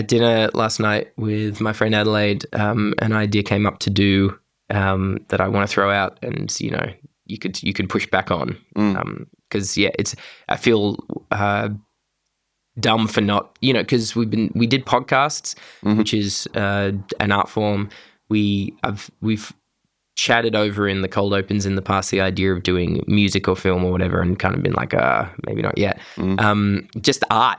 [0.00, 4.36] at dinner last night with my friend Adelaide, um, an idea came up to do
[4.70, 6.86] um, that I want to throw out, and you know,
[7.26, 9.26] you could you could push back on Mm.
[9.48, 10.14] because yeah, it's
[10.48, 10.96] I feel
[11.30, 11.68] uh,
[12.78, 15.98] dumb for not you know because we've been we did podcasts, Mhm.
[15.98, 17.88] which is uh, an art form.
[18.28, 19.52] We I've we've
[20.16, 23.56] chatted over in the cold opens in the past the idea of doing music or
[23.56, 25.98] film or whatever, and kind of been like, uh, maybe not yet.
[26.16, 26.40] Mm.
[26.40, 27.58] Um, just art.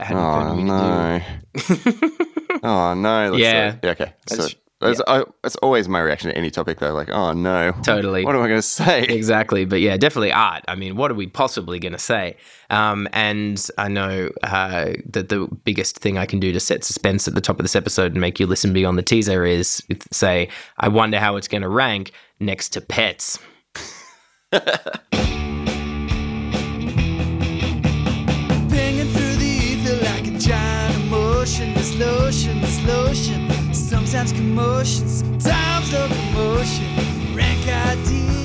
[0.00, 1.20] Hadn't Oh no!
[1.58, 2.16] to do.
[2.62, 3.30] Oh no!
[3.32, 3.76] That's Yeah.
[3.82, 4.12] so- okay.
[4.28, 6.92] So That's- that's, I, that's always my reaction to any topic, though.
[6.92, 7.72] Like, oh no!
[7.82, 8.26] Totally.
[8.26, 9.04] What am I going to say?
[9.04, 10.64] Exactly, but yeah, definitely art.
[10.68, 12.36] I mean, what are we possibly going to say?
[12.68, 17.26] Um, and I know uh, that the biggest thing I can do to set suspense
[17.26, 20.50] at the top of this episode and make you listen beyond the teaser is say,
[20.78, 23.38] I wonder how it's going to rank next to pets.
[32.00, 32.26] emotion.
[32.26, 33.74] Lotion, this lotion.
[33.74, 37.34] Sometimes commotion, sometimes locomotion.
[37.34, 38.36] Rank ideas.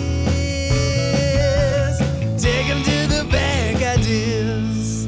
[2.41, 5.08] Take 'em to the bank, ideas.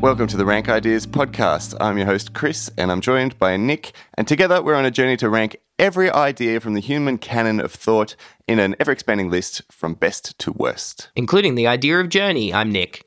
[0.00, 1.74] Welcome to the Rank Ideas podcast.
[1.80, 3.92] I'm your host, Chris, and I'm joined by Nick.
[4.14, 7.72] And together we're on a journey to rank every idea from the human canon of
[7.72, 8.14] thought
[8.46, 11.10] in an ever expanding list from best to worst.
[11.16, 12.52] including the idea of journey.
[12.54, 13.04] I'm Nick.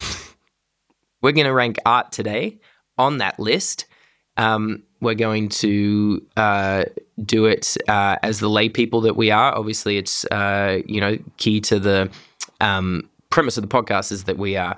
[1.20, 2.58] we're going to rank art today
[3.00, 3.86] on that list.
[4.36, 6.84] Um, we're going to uh,
[7.24, 9.56] do it uh, as the lay people that we are.
[9.56, 12.10] Obviously, it's uh, you know key to the
[12.60, 14.76] um, premise of the podcast is that we are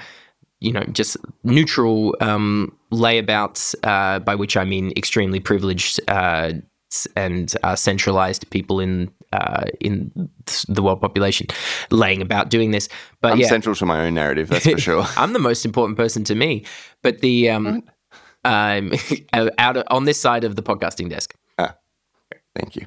[0.60, 6.52] you know just neutral um, layabouts, uh, by which I mean extremely privileged uh,
[7.16, 10.30] and uh, centralized people in uh, in
[10.68, 11.48] the world population
[11.90, 12.88] laying about doing this.
[13.20, 15.04] But I'm yeah, central to my own narrative, that's for sure.
[15.16, 16.64] I'm the most important person to me.
[17.02, 17.82] But the um,
[18.44, 18.92] um
[19.58, 21.34] out of, on this side of the podcasting desk.
[21.58, 21.76] Ah,
[22.56, 22.86] Thank you.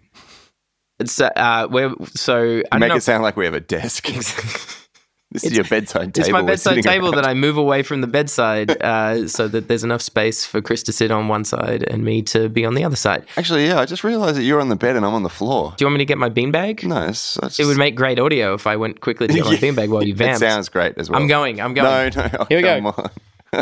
[1.00, 4.08] It's uh, we're so I Make it sound like we have a desk.
[5.32, 6.26] This is your bedside table.
[6.28, 7.16] It's my bedside table around.
[7.16, 10.82] that I move away from the bedside uh, so that there's enough space for Chris
[10.84, 13.26] to sit on one side and me to be on the other side.
[13.36, 15.74] Actually, yeah, I just realized that you're on the bed and I'm on the floor.
[15.76, 16.86] Do you want me to get my beanbag?
[16.86, 19.52] No, it's, it's It would make great audio if I went quickly to get my
[19.54, 19.58] Yeah.
[19.58, 21.20] beanbag while you It sounds great as well.
[21.20, 21.60] I'm going.
[21.60, 22.14] I'm going.
[22.16, 22.46] No, no.
[22.48, 23.62] Here we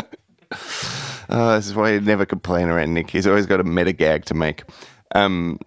[1.28, 3.10] Oh, this is why you never complain around Nick.
[3.10, 4.62] He's always got a meta gag to make.
[5.14, 5.58] Um,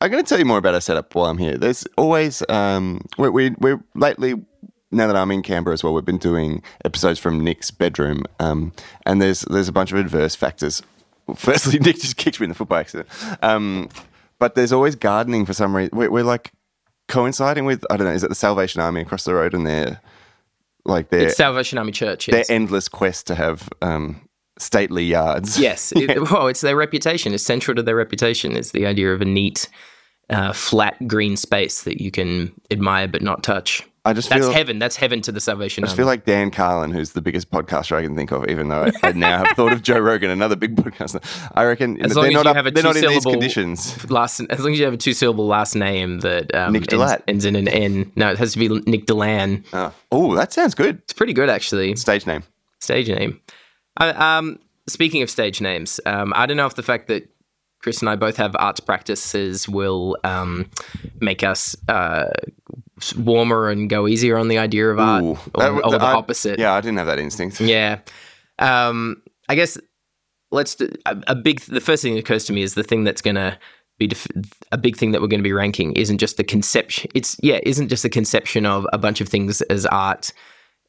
[0.00, 1.56] I'm going to tell you more about our setup while I'm here.
[1.58, 4.34] There's always um, we we we're lately
[4.90, 5.92] now that I'm in Canberra as well.
[5.94, 8.72] We've been doing episodes from Nick's bedroom, um,
[9.04, 10.82] and there's there's a bunch of adverse factors.
[11.36, 13.08] Firstly, Nick just kicked me in the foot by accident.
[13.42, 13.88] Um,
[14.38, 15.96] but there's always gardening for some reason.
[15.96, 16.52] We're, we're like
[17.08, 18.12] coinciding with I don't know.
[18.14, 20.00] Is it the Salvation Army across the road and they're
[20.84, 22.26] like their It's Salvation Army Church.
[22.26, 24.20] their endless quest to have um,
[24.60, 25.58] stately yards.
[25.58, 25.92] Yes.
[25.96, 27.34] It, well, it's their reputation.
[27.34, 28.56] It's central to their reputation.
[28.56, 29.68] It's the idea of a neat,
[30.28, 33.82] uh, flat green space that you can admire but not touch.
[34.02, 34.78] I just That's feel heaven.
[34.78, 35.96] That's heaven to the Salvation I just Army.
[35.98, 38.92] feel like Dan Carlin, who's the biggest podcaster I can think of, even though I,
[39.08, 41.22] I now have thought of Joe Rogan, another big podcaster.
[41.54, 43.10] I reckon As they're long as not you up, have a they're not in these
[43.10, 44.10] two-syllable- conditions.
[44.10, 47.22] last, as long as you have a two syllable last name that um, Nick ends,
[47.28, 48.10] ends in an N.
[48.16, 49.64] No, it has to be Nick Delan.
[49.74, 50.96] Oh, oh, that sounds good.
[51.00, 51.94] It's pretty good actually.
[51.96, 52.42] Stage name.
[52.78, 53.38] Stage name.
[53.96, 54.58] I, um,
[54.88, 57.28] speaking of stage names, um, I don't know if the fact that
[57.82, 60.70] Chris and I both have arts practices will um,
[61.20, 62.26] make us uh,
[63.18, 66.12] warmer and go easier on the idea of art, Ooh, or, that- or the I-
[66.12, 66.58] opposite.
[66.58, 67.60] Yeah, I didn't have that instinct.
[67.60, 68.00] Yeah.
[68.58, 69.78] Um, I guess
[70.50, 71.60] let's do, a, a big.
[71.60, 73.58] The first thing that occurs to me is the thing that's going to
[73.98, 74.26] be def-
[74.70, 77.10] a big thing that we're going to be ranking isn't just the conception.
[77.14, 80.32] It's yeah, isn't just the conception of a bunch of things as art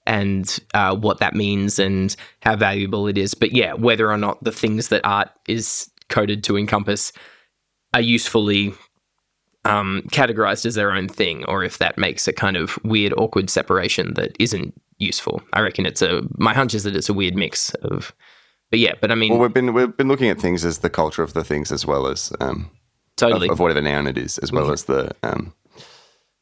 [0.06, 4.44] and uh, what that means and how valuable it is, but yeah, whether or not
[4.44, 7.12] the things that art is coded to encompass
[7.94, 8.74] are usefully
[9.66, 13.50] um, categorized as their own thing, or if that makes a kind of weird, awkward
[13.50, 15.42] separation that isn't useful.
[15.54, 16.22] I reckon it's a.
[16.38, 18.14] My hunch is that it's a weird mix of.
[18.70, 20.90] But yeah, but I mean, Well, we've been we've been looking at things as the
[20.90, 22.72] culture of the things, as well as um,
[23.18, 23.48] totally.
[23.48, 25.54] of, of whatever noun it is, as well as the um,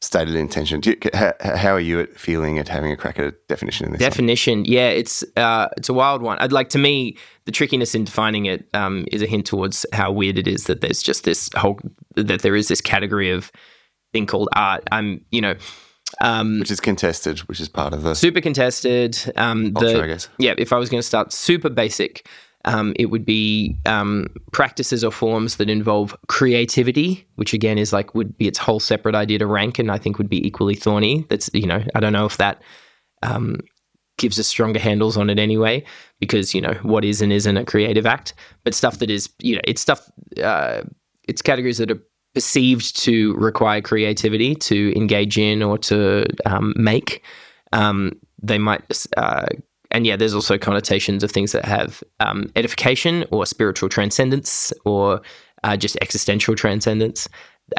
[0.02, 0.80] stated intention.
[0.84, 3.92] You, how, how are you at feeling at having a crack at a definition in
[3.92, 4.00] this?
[4.00, 4.10] one?
[4.10, 6.38] Definition, yeah, it's uh, it's a wild one.
[6.38, 10.10] I'd like to me the trickiness in defining it um, is a hint towards how
[10.12, 11.78] weird it is that there's just this whole
[12.16, 13.52] that there is this category of
[14.12, 14.84] thing called art.
[14.90, 15.54] I'm you know
[16.20, 19.18] um, which is contested, which is part of the super contested.
[19.36, 20.28] Um, culture, the I guess.
[20.38, 22.26] yeah, if I was going to start super basic,
[22.64, 28.14] um, it would be um, practices or forms that involve creativity, which again is like
[28.14, 31.26] would be its whole separate idea to rank, and I think would be equally thorny.
[31.28, 32.62] That's you know I don't know if that
[33.22, 33.60] um,
[34.20, 35.82] gives us stronger handles on it anyway
[36.20, 38.34] because you know what is and isn't a creative act
[38.64, 40.10] but stuff that is you know it's stuff
[40.42, 40.82] uh,
[41.26, 42.02] it's categories that are
[42.34, 47.24] perceived to require creativity to engage in or to um, make
[47.72, 48.12] um,
[48.42, 49.46] they might uh,
[49.90, 55.20] and yeah there's also connotations of things that have um, edification or spiritual transcendence or
[55.64, 57.28] uh, just existential transcendence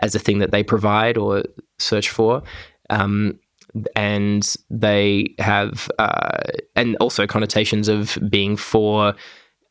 [0.01, 1.43] as a thing that they provide or
[1.79, 2.41] search for
[2.89, 3.39] um,
[3.95, 6.37] and they have uh,
[6.75, 9.15] and also connotations of being for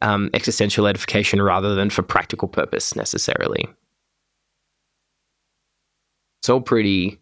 [0.03, 3.69] um, existential edification rather than for practical purpose necessarily.
[6.41, 7.21] It's all pretty,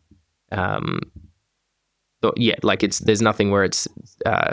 [0.52, 1.00] um,
[2.36, 3.88] yeah, like it's there's nothing where it's
[4.24, 4.52] uh,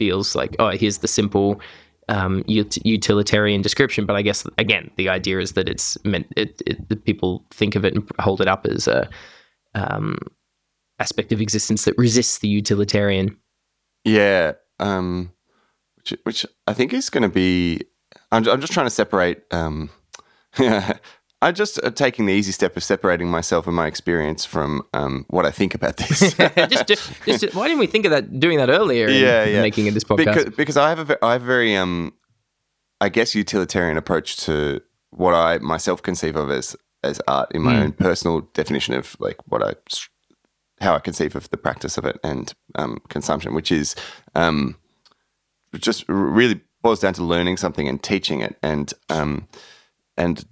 [0.00, 1.60] feels like oh here's the simple
[2.08, 6.60] um, ut- utilitarian description, but I guess again the idea is that it's meant it,
[6.66, 9.08] it, people think of it and hold it up as a
[9.74, 10.18] um,
[10.98, 13.36] aspect of existence that resists the utilitarian.
[14.04, 15.30] Yeah, um,
[15.96, 17.82] which which I think is going to be.
[18.32, 19.44] I'm I'm just trying to separate.
[19.52, 19.90] Um,
[21.42, 25.24] I'm just uh, taking the easy step of separating myself and my experience from um,
[25.28, 26.34] what I think about this.
[26.68, 29.08] just, just, just, why didn't we think of that doing that earlier?
[29.08, 29.62] Yeah, yeah.
[29.62, 32.12] Making in this podcast because, because I have a I have a very um,
[33.00, 37.74] I guess utilitarian approach to what I myself conceive of as as art in my
[37.74, 37.82] Mm.
[37.84, 39.74] own personal definition of like what I
[40.84, 43.94] how I conceive of the practice of it and um, consumption, which is
[44.34, 44.76] um,
[45.74, 49.48] just really boils down to learning something and teaching it, and um,
[50.18, 50.44] and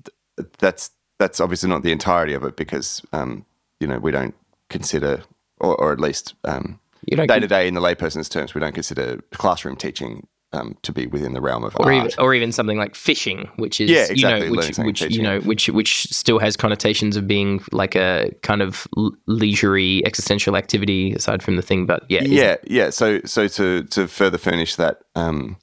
[0.59, 3.45] that's that's obviously not the entirety of it because um,
[3.81, 4.35] you know we don't
[4.71, 5.23] consider,
[5.59, 9.21] or, or at least um, day to day in the layperson's terms, we don't consider
[9.33, 12.07] classroom teaching um, to be within the realm of or art.
[12.07, 15.23] even or even something like fishing, which is Yeah, you exactly, know which which you
[15.23, 20.57] know which which still has connotations of being like a kind of l- leisurely existential
[20.57, 22.91] activity aside from the thing, but yeah, isn't- yeah, yeah.
[22.91, 25.59] So, so to to further furnish that um,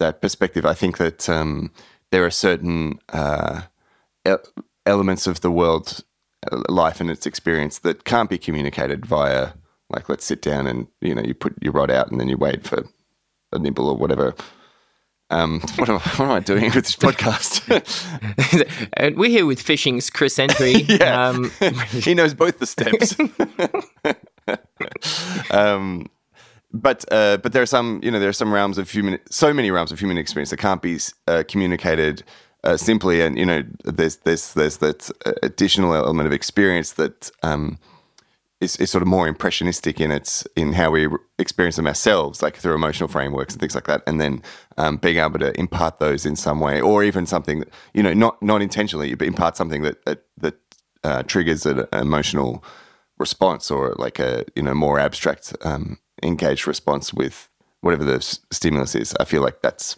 [0.00, 1.70] that perspective, I think that um,
[2.12, 3.62] there are certain uh,
[4.24, 4.42] el-
[4.84, 6.04] elements of the world,
[6.50, 9.52] uh, life and its experience that can't be communicated via
[9.88, 12.36] like let's sit down and you know you put your rod out and then you
[12.36, 12.84] wait for
[13.52, 14.34] a nibble or whatever.
[15.28, 17.62] Um, what, am I, what am I doing with this podcast?
[18.92, 20.74] and we're here with fishing's Chris Entry.
[20.88, 21.28] Yeah.
[21.28, 21.50] Um,
[21.90, 23.16] he knows both the steps.
[25.50, 26.06] um,
[26.72, 29.52] but uh, but there are some you know there are some realms of human so
[29.52, 32.22] many realms of human experience that can't be uh, communicated
[32.64, 37.30] uh, simply, and you know there's there's there's that uh, additional element of experience that.
[37.42, 37.78] Um,
[38.58, 41.08] is, is sort of more impressionistic in its in how we
[41.38, 44.42] experience them ourselves, like through emotional frameworks and things like that, and then
[44.78, 48.14] um, being able to impart those in some way, or even something that you know
[48.14, 50.54] not not intentionally, but impart something that that, that
[51.04, 52.64] uh, triggers an emotional
[53.18, 57.48] response or like a you know more abstract um, engaged response with
[57.80, 59.14] whatever the s- stimulus is.
[59.20, 59.96] I feel like that's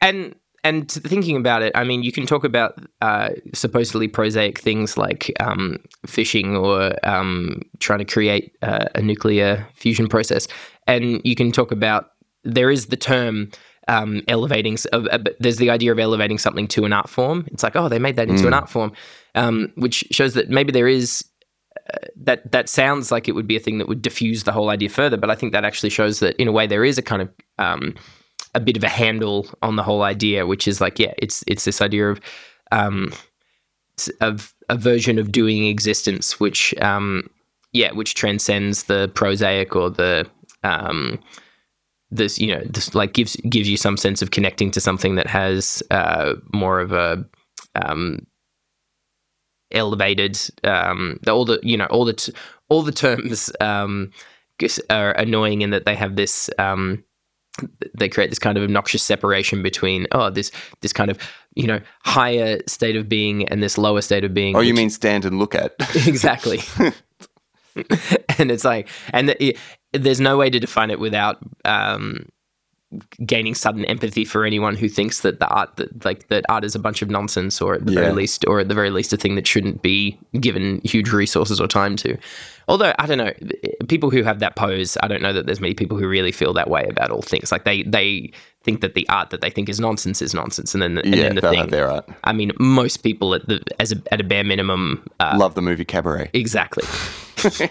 [0.00, 0.34] and
[0.64, 5.32] and thinking about it, I mean, you can talk about uh, supposedly prosaic things like
[5.40, 10.46] um, fishing or um, trying to create uh, a nuclear fusion process,
[10.86, 12.10] and you can talk about
[12.44, 13.50] there is the term
[13.88, 14.78] um, elevating.
[14.92, 17.48] Uh, there's the idea of elevating something to an art form.
[17.50, 18.92] It's like, oh, they made that into an art form,
[19.34, 21.24] um, which shows that maybe there is
[22.16, 24.88] that that sounds like it would be a thing that would diffuse the whole idea
[24.88, 25.16] further.
[25.16, 27.30] But I think that actually shows that in a way there is a kind of
[27.58, 27.94] um,
[28.54, 31.64] a bit of a handle on the whole idea, which is like, yeah, it's it's
[31.64, 32.20] this idea of
[32.70, 33.12] um,
[34.20, 37.28] of a version of doing existence, which um,
[37.72, 40.26] yeah, which transcends the prosaic or the
[40.62, 41.18] um,
[42.10, 45.26] this you know this like gives gives you some sense of connecting to something that
[45.26, 47.24] has uh, more of a
[47.74, 48.26] um,
[49.72, 52.32] elevated um, the, all the you know all the t-
[52.68, 54.10] all the terms um,
[54.90, 57.02] are annoying in that they have this um,
[57.94, 60.50] they create this kind of obnoxious separation between oh this
[60.80, 61.18] this kind of
[61.54, 64.90] you know higher state of being and this lower state of being oh, you mean
[64.90, 65.74] stand and look at?
[66.06, 66.60] exactly
[68.38, 69.58] and it's like and the, it,
[69.92, 72.26] there's no way to define it without um
[73.24, 76.74] gaining sudden empathy for anyone who thinks that the art that like that art is
[76.74, 78.00] a bunch of nonsense or at the Yeah.
[78.00, 81.60] very least or at the very least a thing that shouldn't be given huge resources
[81.60, 82.16] or time to
[82.68, 83.32] although i don't know
[83.88, 86.52] people who have that pose i don't know that there's many people who really feel
[86.52, 88.30] that way about all things like they they
[88.62, 91.14] think that the art that they think is nonsense is nonsense and then the, and
[91.16, 92.08] yeah, then the thing their art.
[92.24, 95.62] i mean most people at the as a, at a bare minimum uh, Love the
[95.62, 96.30] movie Cabaret.
[96.34, 96.84] Exactly.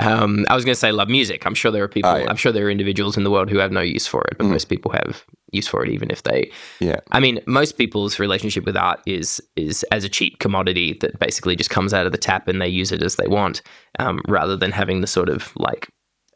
[0.00, 1.46] um, I was going to say love music.
[1.46, 2.10] I'm sure there are people.
[2.10, 2.26] Oh, yeah.
[2.28, 4.46] I'm sure there are individuals in the world who have no use for it, but
[4.46, 6.50] most people have use for it, even if they.
[6.80, 7.00] Yeah.
[7.12, 11.56] I mean, most people's relationship with art is is as a cheap commodity that basically
[11.56, 13.62] just comes out of the tap and they use it as they want,
[13.98, 15.88] um, rather than having the sort of like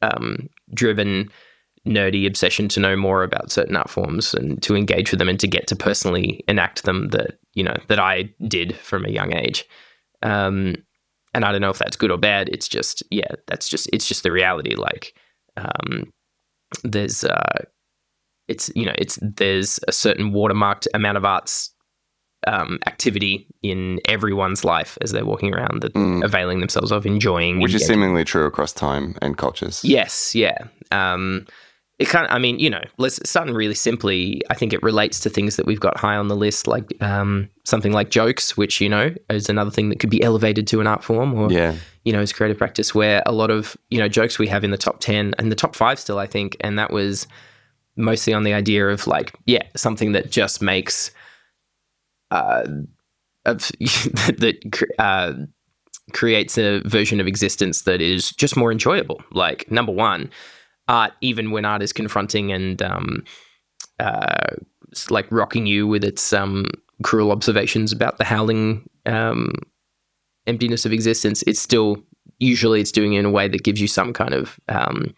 [0.03, 1.31] um, driven
[1.87, 5.41] nerdy obsession to know more about certain art forms and to engage with them and
[5.41, 9.35] to get to personally enact them that you know that I did from a young
[9.35, 9.67] age.
[10.23, 10.77] Um,
[11.35, 12.49] and I don't know if that's good or bad.
[12.49, 14.75] It's just yeah, that's just it's just the reality.
[14.75, 15.15] Like
[15.57, 16.13] um,
[16.85, 17.65] there's uh,
[18.49, 21.73] it's you know it's there's a certain watermarked amount of arts
[22.47, 26.25] um, activity in everyone's life as they're walking around that Mm.
[26.25, 29.83] availing themselves of enjoying Which is seemingly true across time and cultures.
[29.85, 30.57] Yes, yeah.
[30.91, 31.47] Um,
[32.00, 34.40] it kind of, I mean, you know, let's starting really simply.
[34.49, 37.50] I think it relates to things that we've got high on the list, like um,
[37.64, 40.87] something like jokes, which you know is another thing that could be elevated to an
[40.87, 41.75] art form, or Yeah.
[42.04, 42.95] you know, is creative practice.
[42.95, 45.57] Where a lot of you know jokes we have in the top ten and the
[45.57, 47.26] top five still, I think, and that was
[47.97, 51.11] mostly on the idea of like, yeah, something that just makes
[52.30, 52.66] uh,
[53.45, 53.59] of
[54.38, 55.35] that uh,
[56.14, 59.21] creates a version of existence that is just more enjoyable.
[59.33, 60.30] Like number one,
[60.90, 63.25] art, even when art is confronting and um,
[64.00, 64.56] uh,
[65.09, 66.66] like rocking you with its um,
[67.02, 69.52] cruel observations about the howling um,
[70.47, 72.02] emptiness of existence, it's still
[72.40, 75.14] usually it's doing it in a way that gives you some kind of um,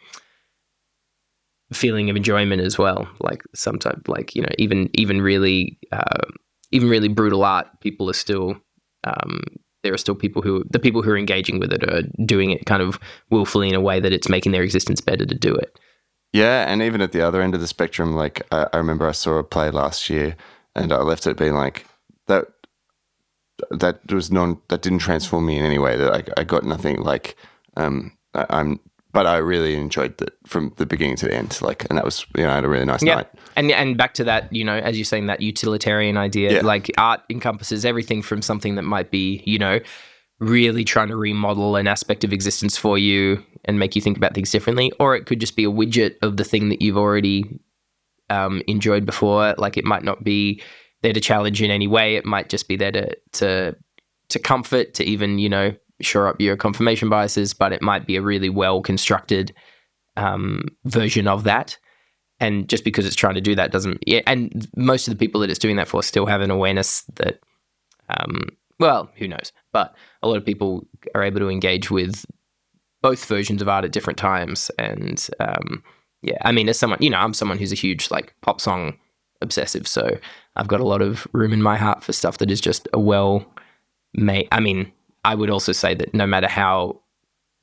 [1.72, 3.08] feeling of enjoyment as well.
[3.20, 6.26] Like sometimes, like you know, even even really uh,
[6.70, 8.56] even really brutal art, people are still
[9.04, 9.42] um,
[9.82, 12.66] there are still people who the people who are engaging with it are doing it
[12.66, 12.98] kind of
[13.30, 15.78] willfully in a way that it's making their existence better to do it.
[16.32, 19.12] Yeah, and even at the other end of the spectrum, like I, I remember I
[19.12, 20.36] saw a play last year,
[20.74, 21.86] and I left it being like
[22.26, 22.46] that.
[23.70, 24.60] That was non.
[24.68, 25.96] That didn't transform me in any way.
[25.96, 27.02] That I, I got nothing.
[27.02, 27.36] Like,
[27.76, 28.80] um, I, I'm.
[29.12, 31.59] But I really enjoyed it from the beginning to the end.
[31.61, 33.28] Like, and that was you know I had a really nice Yeah, night.
[33.57, 36.61] and and back to that, you know, as you're saying, that utilitarian idea, Yeah.
[36.62, 39.81] like art encompasses everything from something that might be, you know,
[40.38, 44.35] really trying to remodel an aspect of existence for you and make you think about
[44.35, 47.61] things differently, or it could just be a widget of the thing that you've already
[48.31, 49.54] um, enjoyed before.
[49.59, 50.62] Like it might not be
[51.02, 52.16] there to challenge in any way.
[52.16, 53.76] It might just be there to to
[54.31, 57.54] to comfort, to even you know shore up your confirmation biases.
[57.54, 59.54] But it might be a really well constructed
[60.16, 61.78] um, version of that
[62.42, 65.40] and just because it's trying to do that doesn't yeah and most of the people
[65.40, 67.38] that it's doing that for still have an awareness that
[68.18, 68.40] um
[68.78, 72.26] well who knows but a lot of people are able to engage with
[73.00, 75.82] both versions of art at different times and um
[76.23, 78.99] yeah i mean as someone you know i'm someone who's a huge like pop song
[79.40, 80.18] obsessive so
[80.56, 83.00] i've got a lot of room in my heart for stuff that is just a
[83.00, 83.47] well
[84.14, 84.92] made i mean
[85.24, 87.00] i would also say that no matter how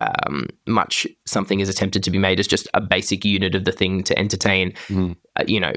[0.02, 3.72] um, much something is attempted to be made as just a basic unit of the
[3.74, 5.18] thing to entertain, Mhm.
[5.36, 5.74] uh, you know,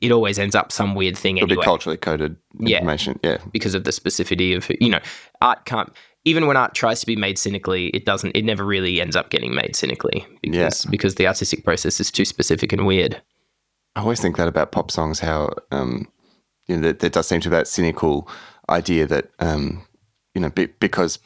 [0.00, 3.18] it always ends up some weird thing It'll anyway be culturally coded information.
[3.24, 3.38] Yeah.
[3.52, 5.00] because of the specificity of you know
[5.42, 5.90] art can't
[6.24, 9.30] even when art tries to be made cynically it doesn't it never really ends up
[9.30, 13.20] getting made cynically because because the artistic process is too specific and weird
[13.96, 16.06] I always think that about pop songs, how um,
[16.68, 18.28] you know there, there does seem to be that cynical
[18.68, 19.82] idea that um,
[20.34, 21.18] you know be, because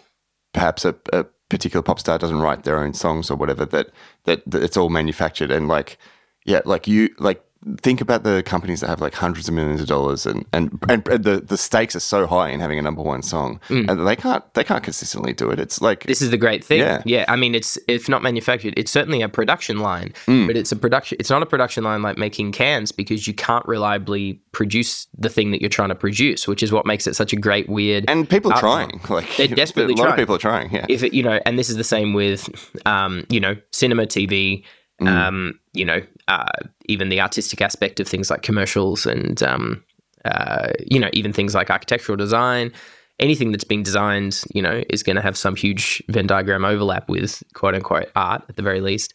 [0.52, 3.90] perhaps a, a particular pop star doesn't write their own songs or whatever that,
[4.24, 5.98] that that it's all manufactured and like
[6.44, 7.42] yeah like you like
[7.80, 11.04] think about the companies that have like hundreds of millions of dollars and and, and
[11.04, 14.44] the the stakes are so high in having a number one song and they can't
[14.54, 17.02] they can't consistently do it it's like this is the great thing Yeah.
[17.04, 20.46] yeah i mean it's if not manufactured it's certainly a production line Mm.
[20.46, 23.66] but it's a production it's not a production line like making cans because you can't
[23.66, 27.32] reliably produce the thing that you're trying to produce which is what makes it such
[27.32, 30.12] a great weird and people are trying like They're desperately a lot trying.
[30.12, 32.48] of people are trying yeah if it, you know, and this is the same with,
[32.86, 34.62] um, you know, cinema, TV,
[35.00, 35.06] Mm.
[35.08, 36.44] um, you know, uh,
[36.88, 39.82] even the artistic aspect of things like commercials and, um,
[40.24, 42.72] uh, you know, even things like architectural design.
[43.18, 47.08] Anything that's being designed, you know, is going to have some huge Venn diagram overlap
[47.08, 49.14] with quote unquote art at the very least.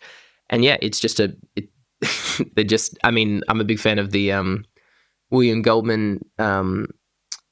[0.50, 1.70] And yeah, it's just a, it,
[2.56, 4.66] they're just, I mean, I'm a big fan of the um,
[5.32, 6.88] William Goldman um,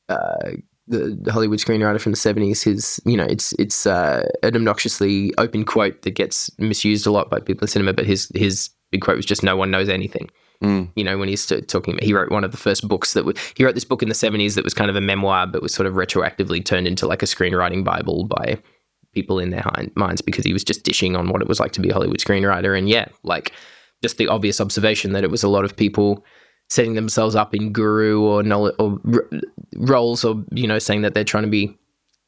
[0.10, 0.52] uh,
[0.88, 2.64] the, Hollywood screenwriter from the seventies.
[2.64, 7.30] His, you know, it's it's uh, an obnoxiously open quote that gets misused a lot
[7.30, 7.94] by people in cinema.
[7.94, 10.30] But his his big quote was just "No one knows anything."
[10.64, 10.90] Mm.
[10.96, 13.74] You know, when he's talking, he wrote one of the first books that he wrote
[13.74, 15.96] this book in the seventies that was kind of a memoir, but was sort of
[15.96, 18.60] retroactively turned into like a screenwriting bible by
[19.14, 21.72] people in their hind- minds because he was just dishing on what it was like
[21.74, 22.78] to be a Hollywood screenwriter.
[22.78, 23.52] And yeah, like
[24.02, 26.24] just the obvious observation that it was a lot of people
[26.70, 29.30] setting themselves up in guru or knowledge or r-
[29.76, 31.78] roles or you know saying that they're trying to be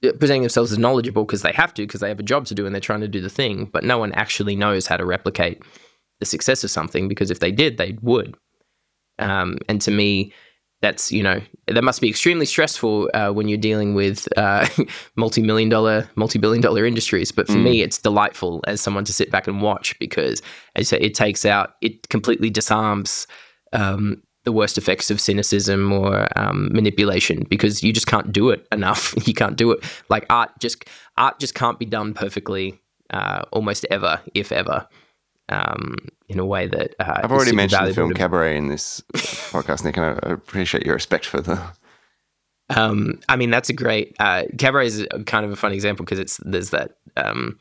[0.03, 2.53] uh, presenting themselves as knowledgeable because they have to because they have a job to
[2.53, 5.05] do and they're trying to do the thing but no one actually knows how to
[5.05, 5.63] replicate
[6.23, 8.35] the success of something because if they did they would.
[9.19, 10.33] Um, and to me
[10.81, 14.67] that's you know that must be extremely stressful uh, when you're dealing with uh,
[15.15, 17.31] multi-million dollar multi-billion dollar industries.
[17.31, 20.41] But for me it's delightful as someone to sit back and watch because
[20.75, 23.27] as you say it takes out it completely disarms
[23.71, 28.67] um, the worst effects of cynicism or um, manipulation because you just can't do it
[28.71, 29.13] enough.
[29.27, 29.79] You can't do it.
[30.09, 30.85] Like art just
[31.17, 34.87] art just can't be done perfectly uh, almost ever if ever
[35.50, 35.95] um,
[36.27, 39.83] in a way that uh, I've already mentioned the film to- Cabaret in this podcast,
[39.83, 41.62] Nick, and I appreciate your respect for the.
[42.69, 46.19] Um, I mean, that's a great uh, cabaret is kind of a fun example because
[46.19, 47.59] it's there's that um,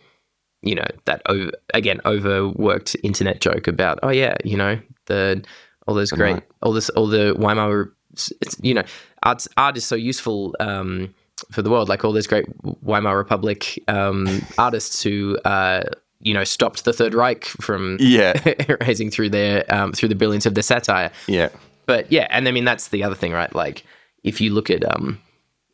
[0.62, 5.44] you know that over, again overworked internet joke about oh yeah you know the
[5.86, 8.84] all those great all this all the Weimar it's, you know
[9.24, 11.12] art art is so useful um,
[11.50, 12.46] for the world like all those great
[12.82, 15.82] Weimar Republic um, artists who uh,
[16.22, 18.32] you know stopped the Third Reich from Yeah.
[18.80, 21.48] raising through their um, through the brilliance of their satire Yeah.
[21.86, 23.54] but yeah, and I mean that's the other thing, right?
[23.54, 23.84] Like
[24.24, 25.18] if you look at um,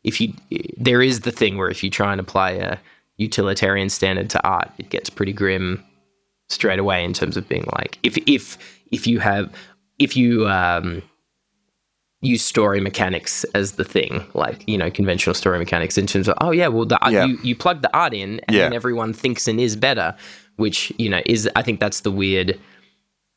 [0.03, 0.33] if you
[0.77, 2.77] there is the thing where if you try and apply a
[3.17, 5.83] utilitarian standard to art, it gets pretty grim
[6.47, 8.57] straight away in terms of being like if if
[8.91, 9.51] if you have
[9.99, 11.01] if you um
[12.21, 16.35] use story mechanics as the thing like you know conventional story mechanics in terms of
[16.41, 17.25] oh yeah well the art, Yeah.
[17.25, 18.63] you you plug the art in and Yeah.
[18.63, 20.15] then everyone thinks and is better
[20.59, 22.49] which you know is i think that's the weird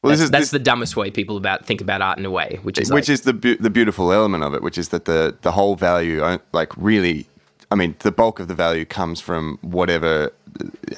[0.03, 2.25] Well, that's, this is that's this, the dumbest way people about think about art in
[2.27, 4.79] a way which is which like, is the bu- the beautiful element of it, which
[4.79, 7.27] is that the the whole value, uh, like really,
[7.71, 10.31] I mean, the bulk of the value comes from whatever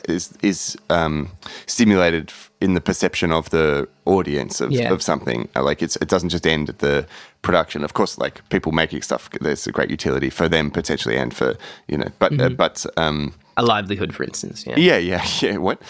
[0.09, 1.29] is is um,
[1.67, 4.93] stimulated in the perception of the audience of, Yeah.
[4.95, 5.49] of something.
[5.57, 7.07] Uh, Like it's it doesn't just end at the
[7.43, 7.85] production.
[7.85, 11.55] Of course, like people making stuff, there's a great utility for them potentially, and for
[11.89, 14.67] you know, but uh, but um, a livelihood, for instance.
[14.67, 14.77] Yeah.
[14.77, 15.57] yeah, yeah, yeah.
[15.59, 15.81] What?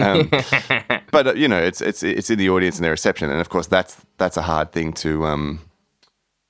[0.00, 0.28] Um,
[1.10, 3.48] but uh, you know, it's it's it's in the audience and their reception, and of
[3.48, 5.60] course, that's that's a hard thing to um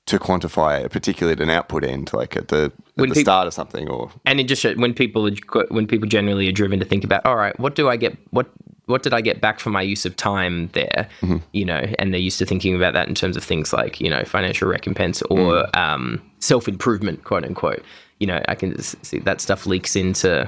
[0.07, 3.89] to quantify, particularly at an output end, like at the at the start of something,
[3.89, 7.25] or And it just when people are- when people generally are driven to think about,
[7.25, 8.15] all right, what do I get?
[8.31, 8.47] What
[8.87, 11.09] what did I get back for my use of time there?
[11.53, 14.09] You know, and they're used to thinking about that in terms of things like you
[14.11, 17.83] know financial recompense or um, self improvement, quote unquote.
[18.19, 20.47] You know, I can see that stuff leaks into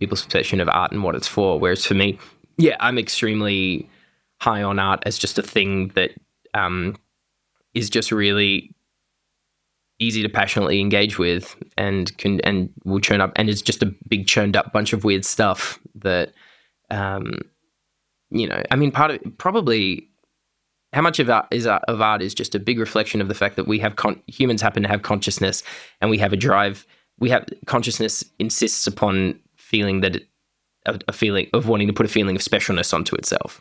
[0.00, 1.58] people's perception of art and what it's for.
[1.58, 2.18] Whereas for me,
[2.56, 3.88] yeah, I'm extremely
[4.40, 6.12] high on art as just a thing that
[6.54, 6.96] um,
[7.74, 8.74] is just really
[9.98, 13.94] easy to passionately engage with and can and will churn up and it's just a
[14.08, 16.32] big churned up bunch of weird stuff that
[16.90, 17.38] um
[18.30, 20.08] you know i mean part of probably
[20.92, 23.34] how much of art is art, of art is just a big reflection of the
[23.34, 25.64] fact that we have con- humans happen to have consciousness
[26.00, 26.86] and we have a drive
[27.18, 30.28] we have consciousness insists upon feeling that it,
[30.86, 33.60] a, a feeling of wanting to put a feeling of specialness onto itself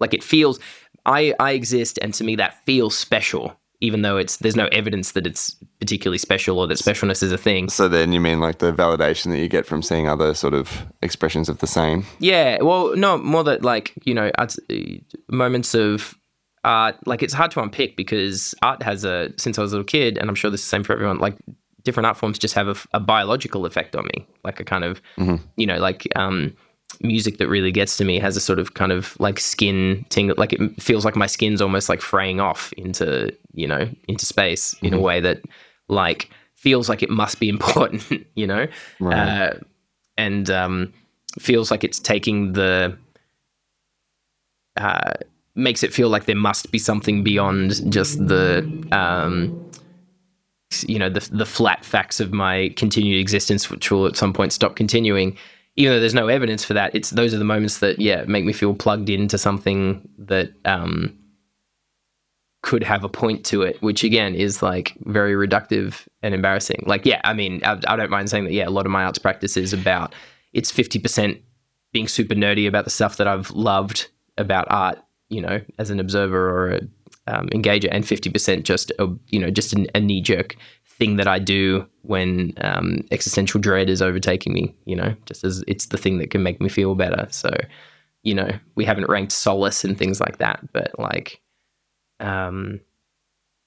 [0.00, 0.58] like it feels
[1.06, 5.12] i i exist and to me that feels special even though it's there's no evidence
[5.12, 8.58] that it's particularly special or that specialness is a thing so then you mean like
[8.58, 12.04] the validation that you get from seeing other sort of expressions of the same.
[12.18, 14.74] Yeah, well, no, more that like you know, art, uh,
[15.28, 16.14] moments of
[16.64, 16.96] art.
[17.06, 20.18] Like it's hard to unpick because art has a since I was a little kid,
[20.18, 21.18] and I'm sure this is the same for everyone.
[21.18, 21.36] Like
[21.84, 25.00] different art forms just have a, a biological effect on me, like a kind of
[25.56, 26.56] you know, like um,
[27.00, 30.36] music that really gets to me has a sort of kind of like skin tingle.
[30.38, 34.74] Like it feels like my skin's almost like fraying off into you know into space
[34.82, 35.42] in a way that
[35.88, 38.26] like feels like it must be important.
[38.34, 38.66] You know.
[39.16, 39.58] Uh,
[40.16, 40.92] and um,
[41.38, 42.96] feels like it's taking the
[44.76, 45.14] uh,
[45.54, 48.60] makes it feel like there must be something beyond just the
[48.92, 49.67] um,
[50.86, 54.52] you know the the flat facts of my continued existence, which will at some point
[54.52, 55.36] stop continuing.
[55.76, 58.44] Even though there's no evidence for that, it's those are the moments that yeah make
[58.44, 61.16] me feel plugged into something that um,
[62.62, 66.82] could have a point to it, which again is like very reductive and embarrassing.
[66.86, 68.52] Like, yeah, I mean, I, I don't mind saying that.
[68.52, 70.14] Yeah, a lot of my arts practice is about
[70.52, 71.38] it's fifty percent
[71.92, 76.00] being super nerdy about the stuff that I've loved about art, you know, as an
[76.00, 76.80] observer or a
[77.28, 81.28] um, and fifty percent just a you know just an, a knee jerk thing that
[81.28, 84.74] I do when um, existential dread is overtaking me.
[84.84, 87.26] You know, just as it's the thing that can make me feel better.
[87.30, 87.50] So,
[88.22, 91.40] you know, we haven't ranked solace and things like that, but like
[92.20, 92.80] um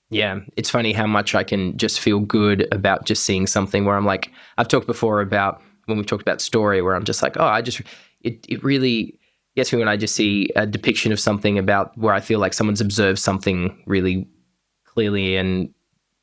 [0.10, 3.96] yeah it's funny how much i can just feel good about just seeing something where
[3.96, 7.38] i'm like i've talked before about when we've talked about story where i'm just like
[7.38, 7.82] oh i just
[8.22, 9.18] it, it really
[9.56, 12.82] me when i just see a depiction of something about where i feel like someone's
[12.82, 14.28] observed something really
[14.86, 15.74] clearly and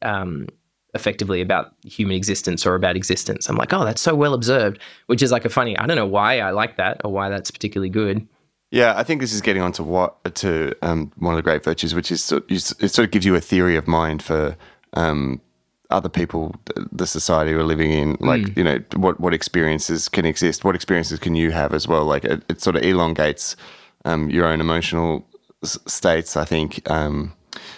[0.02, 0.46] um
[0.94, 3.48] effectively about human existence or about existence.
[3.48, 6.06] I'm like oh that's so well observed which is like a funny i don't know
[6.06, 8.26] why i like that or why that's particularly good.
[8.70, 11.94] Yeah, I think this is getting onto what to um, one of the great virtues,
[11.94, 14.56] which is it sort of gives you a theory of mind for
[14.92, 15.40] um,
[15.90, 16.54] other people,
[16.92, 21.18] the society we're living in, like you know what what experiences can exist, what experiences
[21.18, 22.04] can you have as well.
[22.04, 23.56] Like it, it sort of elongates
[24.04, 25.26] um, your own emotional
[25.62, 26.36] s- states.
[26.36, 26.82] I think.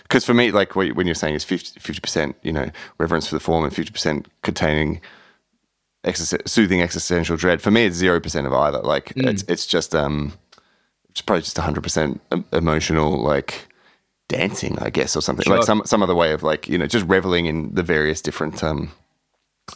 [0.02, 2.68] because for me, like what, when you're saying is 50 percent, you know,
[2.98, 5.00] reverence for the form and fifty percent containing
[6.04, 7.62] exis- soothing existential dread.
[7.62, 8.78] For me, it's zero percent of either.
[8.80, 10.32] Like it's it's just um,
[11.10, 12.20] it's probably just hundred percent
[12.52, 13.68] emotional, like
[14.38, 15.56] dancing, I guess, or something Sure.
[15.58, 18.62] like some some other way of like you know just reveling in the various different
[18.64, 18.90] um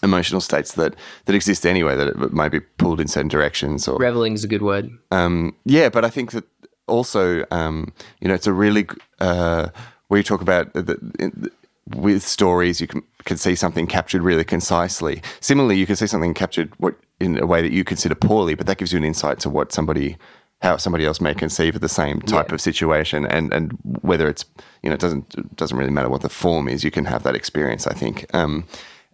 [0.03, 0.95] emotional states that
[1.27, 4.49] that exist anyway that it might be pulled in certain directions or Reveling is a
[4.49, 4.91] good word.
[5.11, 6.45] um, yeah, but I think that
[6.87, 8.87] also, um, you know, it's a really
[9.21, 9.69] uh,
[10.09, 11.49] where you talk about the, in,
[11.95, 15.23] with stories, you can can see something captured really concisely.
[15.41, 18.67] Similarly, you can see something captured what in a way that you consider poorly, but
[18.67, 20.17] that gives you an insight to what somebody
[20.65, 22.55] how somebody else may conceive of the same type Yeah.
[22.55, 23.73] of situation, and and
[24.03, 24.45] whether it's
[24.83, 27.35] you know it doesn't doesn't really matter what the form is, you can have that
[27.37, 27.87] experience.
[27.87, 28.65] I think, um,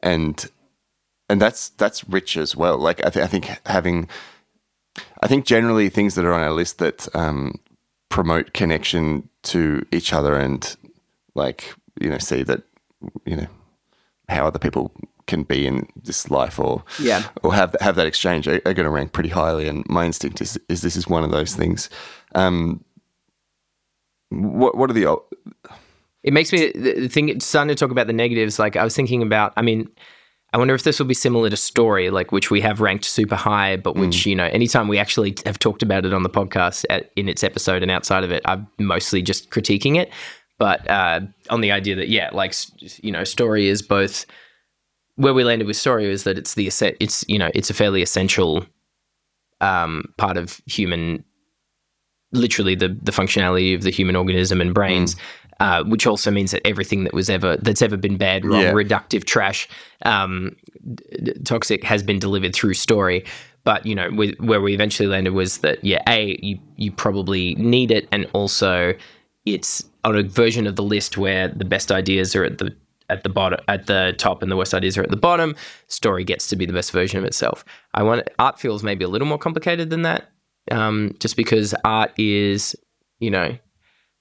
[0.03, 0.49] and
[1.29, 2.79] and that's that's rich as well.
[2.79, 4.09] Like I, th- I think having
[5.23, 7.55] I think generally things that are on our list that um,
[8.09, 10.77] promote connection to each other and
[11.35, 12.63] like you know see that
[13.27, 13.47] you know
[14.29, 14.93] how other people
[15.31, 17.23] can be in this life or Yeah.
[17.43, 19.66] or have have that exchange are, are going to rank pretty highly.
[19.69, 21.88] And my instinct is is this is one of those things.
[22.35, 22.85] Um,
[24.31, 25.16] what what are the
[26.23, 26.71] It makes me
[27.09, 27.40] thing.
[27.40, 28.59] Starting to talk about the negatives.
[28.59, 29.53] Like I was thinking about.
[29.57, 29.88] I mean,
[30.53, 33.37] I wonder if this will be similar to story, like which we have ranked super
[33.37, 36.85] high, but which you know, anytime we actually have talked about it on the podcast
[36.90, 40.11] at, in its episode and outside of it, I'm mostly just critiquing it.
[40.59, 42.55] But uh, on the idea that yeah, like
[43.03, 44.27] you know, story is both.
[45.20, 46.66] Where we landed with story is that it's the
[46.98, 48.64] it's you know it's a fairly essential
[49.61, 51.24] um, part of human
[52.33, 55.16] literally the the functionality of the human organism and brains,
[55.59, 58.72] uh, which also means that everything that was ever that's ever been bad, wrong, Yeah.
[58.72, 59.68] reductive, trash,
[60.06, 60.56] um,
[60.94, 63.24] d- d- toxic has been delivered through story.
[63.64, 67.54] But you know, with, where we eventually landed was that yeah, a you you probably
[67.56, 68.94] need it, and also
[69.44, 72.74] it's on a version of the list where the best ideas are at the
[73.11, 75.55] at the bottom at the top and the worst ideas are at the bottom
[75.88, 79.09] story gets to be the best version of itself i want art feels maybe a
[79.09, 80.31] little more complicated than that
[80.70, 82.77] um, just because art is
[83.18, 83.57] you know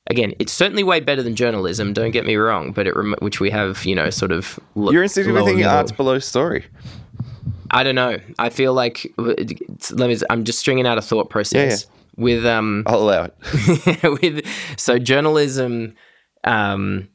[0.09, 3.39] again it's certainly way better than journalism don't get me wrong but it rem- which
[3.39, 6.65] we have you know sort of lo- you're thinking art's below story.
[7.71, 11.85] i don't know i feel like let me i'm just stringing out a thought process
[12.19, 14.03] with um I'll allow it.
[14.21, 14.45] with
[14.77, 15.95] so journalism
[16.43, 17.07] um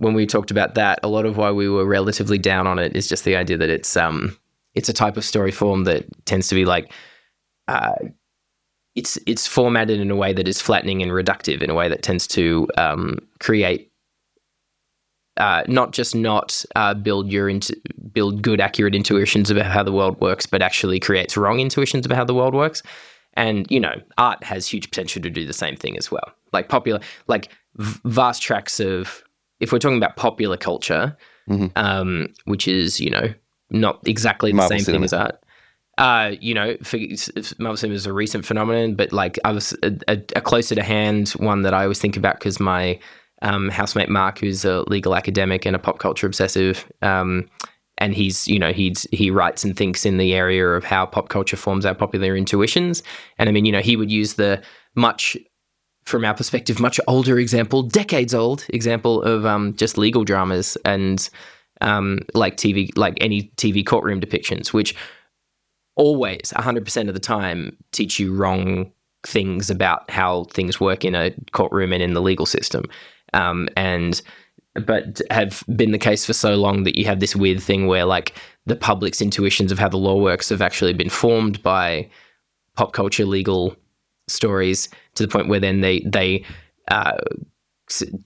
[0.00, 2.94] when we talked about that a lot of why we were relatively down on it
[2.96, 4.36] is just the idea that it's um
[4.74, 6.92] it's a type of story form that tends to be like
[7.68, 7.94] uh
[8.94, 12.02] it's it's formatted in a way that is flattening and reductive in a way that
[12.02, 13.90] tends to um create
[15.36, 17.70] uh, not just not uh, build your int-
[18.12, 22.16] build good accurate intuitions about how the world works, but actually creates wrong intuitions about
[22.16, 22.82] how the world works.
[23.34, 26.32] And you know, art has huge potential to do the same thing as well.
[26.52, 29.24] Like popular, like v- vast tracts of.
[29.60, 31.16] If we're talking about popular culture,
[31.76, 33.32] um, which is you know
[33.70, 34.98] not exactly the Marvel same cinema.
[34.98, 35.44] thing as art.
[35.98, 36.98] Uh, you know, for,
[37.58, 40.82] Marvel Cinema is a recent phenomenon, but like I was a, a, a closer to
[40.82, 42.98] hand one that I always think about because my
[43.42, 47.48] um, housemate Mark, who's a legal academic and a pop culture obsessive, um,
[47.98, 51.28] and he's you know he's he writes and thinks in the area of how pop
[51.28, 53.02] culture forms our popular intuitions,
[53.38, 54.62] and I mean you know he would use the
[54.94, 55.36] much
[56.04, 61.28] from our perspective much older example, decades old example of um, just legal dramas and
[61.80, 64.94] um, like TV like any TV courtroom depictions, which
[65.96, 68.90] always 100% of the time teach you wrong
[69.24, 72.84] things about how things work in a courtroom and in the legal system.
[73.34, 74.20] Um, and
[74.86, 78.04] but have been the case for so long that you have this weird thing where
[78.04, 78.34] like
[78.66, 82.08] the public's intuitions of how the law works have actually been formed by
[82.76, 83.76] pop culture legal
[84.28, 84.88] stories
[85.20, 86.44] to the point where then they they
[86.88, 87.16] uh,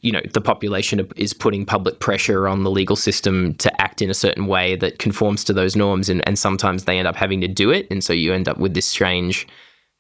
[0.01, 4.11] you know the population is putting public pressure on the legal system to act in
[4.11, 7.41] a certain way that conforms to those norms and, and sometimes they end up having
[7.41, 9.47] to do it and so you end up with this strange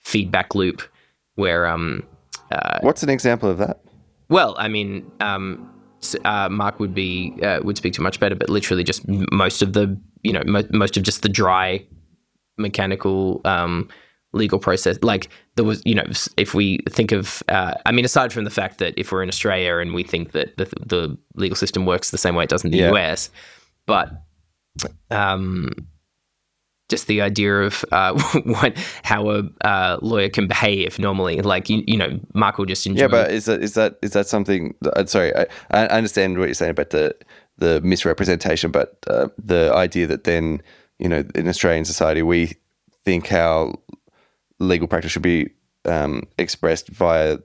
[0.01, 0.83] feedback loop
[1.37, 2.03] where um
[2.83, 3.81] What's an example of that?
[4.29, 5.71] well i mean um
[6.27, 9.73] uh, mark would be uh, would speak to much better but literally just most of
[9.73, 11.83] the you know mo- most of just the dry
[12.59, 13.89] mechanical um
[14.35, 16.05] legal process like there was you know
[16.37, 19.29] if we think of uh, i mean aside from the fact that if we're in
[19.29, 22.64] australia and we think that the, the legal system works the same way it does
[22.64, 22.92] in the Yeah.
[22.92, 23.31] us
[23.87, 24.11] but
[25.11, 25.70] um
[26.90, 28.12] just the idea of uh,
[28.44, 32.87] what how a uh, lawyer can behave normally like you, you know mark will just
[32.87, 34.75] enjoy Yeah, but is that is that is that something?
[34.85, 37.14] uh, sorry, I, I understand what you're saying about the
[37.57, 40.61] the misrepresentation, but uh, the idea that then
[40.99, 42.53] you know in Australian society we
[43.05, 43.75] think how
[44.59, 45.51] legal practice should be
[45.85, 47.38] um, expressed via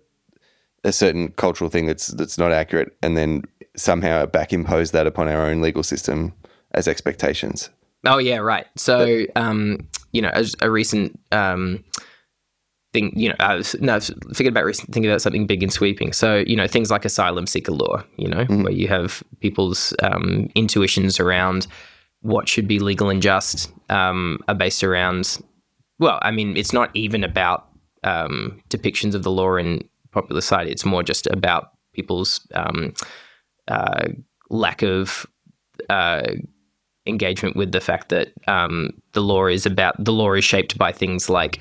[0.83, 3.43] a certain cultural thing that's that's not accurate, and then
[3.75, 6.33] somehow back impose that upon our own legal system
[6.73, 7.69] as expectations.
[8.05, 8.65] Oh yeah, right.
[8.77, 11.83] So um, you know, as a recent um,
[12.93, 15.63] thing, you know, I was, no, I was thinking about recent, thinking about something big
[15.63, 16.13] and sweeping.
[16.13, 20.49] So you know, things like asylum seeker law, you know, where you have people's um,
[20.55, 21.67] intuitions around
[22.21, 25.39] what should be legal and just um, are based around.
[25.99, 27.67] Well, I mean, it's not even about
[28.03, 30.71] um, depictions of the law in popular society.
[30.71, 32.93] It's more just about people's um,
[33.67, 34.07] uh,
[34.49, 35.25] lack of
[35.89, 36.23] uh,
[37.05, 40.91] engagement with the fact that um, the law is about the law is shaped by
[40.91, 41.59] things like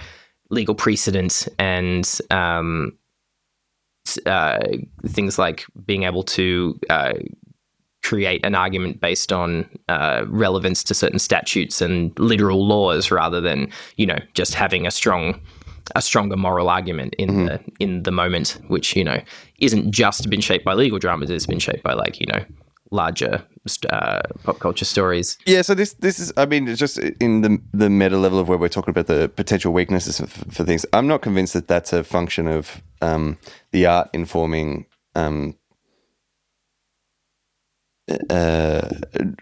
[0.51, 2.97] legal precedent and um,
[4.27, 4.61] uh,
[5.07, 7.15] things like being able to uh,
[8.09, 13.71] create an argument based on uh, relevance to certain statutes and literal laws rather than
[13.97, 15.39] you know just having a strong
[15.95, 19.21] a stronger moral argument in the in the moment which you know
[19.59, 22.43] isn't just been shaped by legal dramas it's been shaped by like you know
[22.91, 23.45] larger
[23.91, 27.91] uh, pop culture stories Yeah, so this this is I mean just in the the
[27.91, 30.87] meta level of where we're talking about the potential weaknesses of, for things.
[30.95, 33.37] I'm not convinced that that's a function of um,
[33.73, 35.58] the art informing um,
[38.31, 38.89] uh,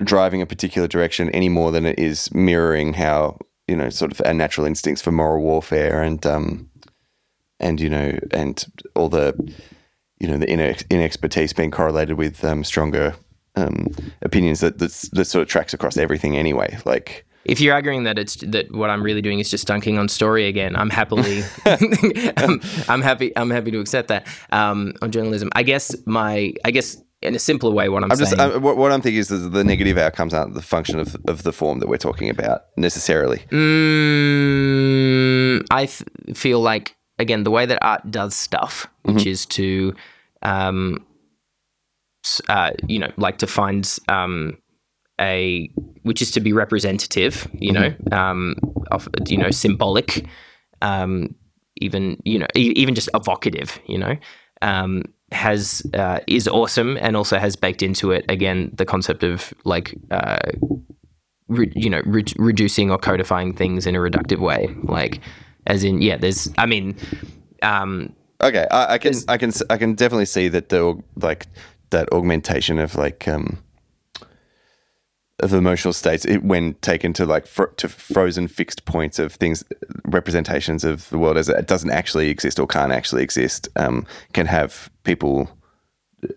[0.03, 4.21] driving a particular direction any more than it is mirroring how you know sort of
[4.25, 6.69] our natural instincts for moral warfare and um,
[7.61, 9.35] and you know and all the
[10.19, 13.15] you know the inex- inexpertise being correlated with um, stronger
[13.57, 13.89] um,
[14.23, 16.79] opinions that that's, that sort of tracks across everything anyway.
[16.85, 20.09] Like if you're arguing that it's that what I'm really doing is just dunking on
[20.09, 21.43] story again, I'm happily,
[22.37, 25.51] I'm, I'm happy, I'm happy to accept that um, on journalism.
[25.53, 28.61] I guess my, I guess in a simpler way, what I'm, I'm saying, just uh,
[28.61, 31.53] what, what I'm thinking is that the negative outcomes aren't the function of of the
[31.53, 33.39] form that we're talking about necessarily.
[33.51, 36.03] Mm, I f-
[36.35, 39.95] feel like again the way that art does stuff, which is to,
[40.43, 41.05] um,
[42.49, 44.57] uh, you know, like to find um,
[45.21, 45.71] a
[46.03, 48.57] which is to be representative, you know, um,
[48.91, 50.27] of you know, symbolic,
[50.83, 51.35] um,
[51.77, 54.17] even you know, e- even just evocative, you know.
[54.63, 59.53] Um, has uh, is awesome and also has baked into it again the concept of
[59.65, 60.39] like uh,
[61.49, 64.75] re- you know re- reducing or codifying things in a reductive way.
[64.85, 65.21] Like
[65.67, 66.97] as in yeah there's i mean
[67.63, 68.13] um
[68.43, 71.47] Okay, I, I can I can i can definitely see that the like
[71.91, 73.59] that augmentation of like um
[75.41, 79.63] of emotional states it, when taken to like fr- to frozen fixed points of things
[80.07, 84.47] representations of the world as it doesn't actually exist or can't actually exist um, can
[84.47, 85.49] have people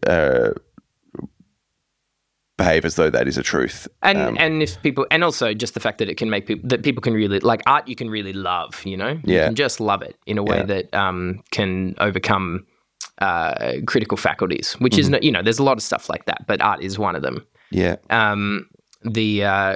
[0.07, 0.49] uh,
[2.57, 5.75] behave as though that is a truth and Um, and if people and also just
[5.75, 8.09] the fact that it can make people that people can really like art you can
[8.09, 9.45] really love you know you Yeah.
[9.45, 10.63] can just love it in a way Yeah.
[10.65, 12.65] that um can overcome
[13.19, 15.15] uh critical faculties which Mm-hmm.
[15.15, 17.21] is you know there's a lot of stuff like that but art is one of
[17.21, 18.67] them yeah um,
[19.03, 19.75] the uh,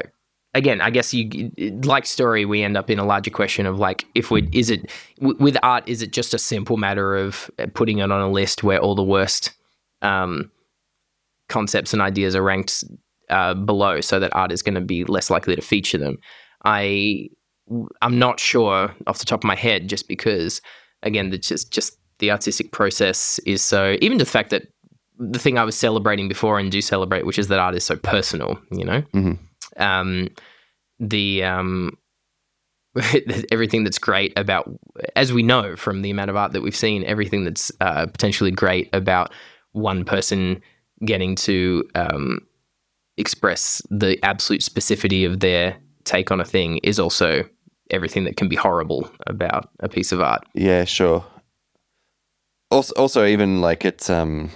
[0.53, 1.51] again, I guess you
[1.83, 2.45] like story.
[2.45, 5.57] We end up in a larger question of like, if we is it w- with
[5.63, 8.95] art, is it just a simple matter of putting it on a list where all
[8.95, 9.51] the worst
[10.01, 10.51] um,
[11.49, 12.83] concepts and ideas are ranked
[13.29, 16.17] uh, below, so that art is going to be less likely to feature them?
[16.65, 17.29] I
[18.01, 20.61] I'm not sure off the top of my head, just because
[21.01, 24.67] again, the just just the artistic process is so even the fact that
[25.17, 27.95] the thing I was celebrating before and do celebrate, which is that art is so
[27.95, 29.01] personal, you know?
[29.13, 29.37] Mhm.
[29.77, 30.29] Um,
[30.99, 31.97] the um,
[33.51, 34.69] everything that's great about,
[35.15, 38.51] as we know from the amount of art that we've seen, everything that's uh, potentially
[38.51, 39.33] great about
[39.71, 40.61] one person
[41.05, 42.39] getting to um,
[43.17, 47.43] express the absolute specificity of their take on a thing is also
[47.89, 50.45] everything that can be horrible about a piece of art.
[50.53, 51.25] Yeah, sure.
[52.71, 54.49] Also, also even like it's um,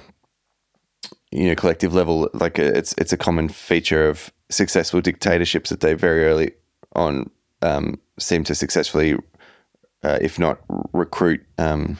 [1.31, 5.81] you know, collective level, like uh, it's it's a common feature of successful dictatorships that
[5.81, 6.51] they very early
[6.93, 7.29] on
[7.61, 9.15] um, seem to successfully,
[10.03, 10.59] uh, if not
[10.93, 11.99] recruit, um,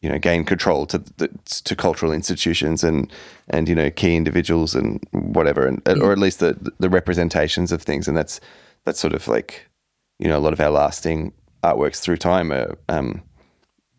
[0.00, 3.12] you know, gain control to the, to cultural institutions and
[3.48, 7.82] and you know key individuals and whatever, and or at least the the representations of
[7.82, 8.40] things, and that's
[8.84, 9.68] that's sort of like
[10.18, 13.22] you know a lot of our lasting artworks through time are um,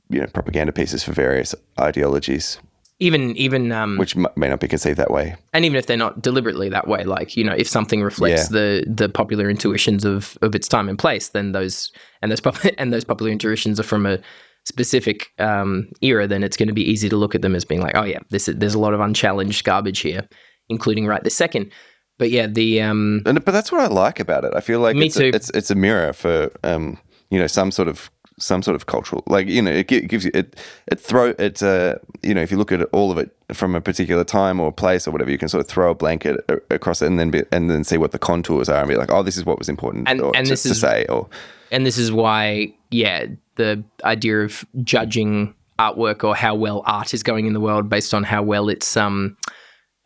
[0.09, 2.59] you know propaganda pieces for various ideologies,
[3.07, 5.35] Even even um, which may not be conceived that way.
[5.53, 8.57] and even if they're not deliberately that way, like you know, if something reflects Yeah.
[8.57, 12.65] the the popular intuitions of of its time and place, then those and those pop-
[12.79, 14.17] and those popular intuitions are from a
[14.65, 17.81] specific um, era, then it's going to be easy to look at them as being
[17.81, 20.27] like, oh yeah, this is, there's a lot of unchallenged garbage here.
[20.69, 21.69] including right this second.
[22.17, 24.53] But yeah, the um, And, but that's what I like about it.
[24.55, 25.25] I feel like Me it's, too.
[25.33, 26.97] A, it's it's a mirror for um,
[27.29, 28.09] you know some sort of
[28.43, 30.55] some sort of cultural like you know it gives you it
[30.87, 33.81] it throw it's uh you know if you look at all of it from a
[33.81, 36.35] particular time or place or whatever you can sort of throw a blanket
[36.69, 39.11] across it and then be, and then see what the contours are and be like
[39.11, 41.29] oh this is what was important And- or and to, this to is- say or
[41.71, 43.25] and this is why, yeah,
[43.55, 48.13] the idea of judging artwork or how well art is going in the world based
[48.13, 49.35] on how well it's, um,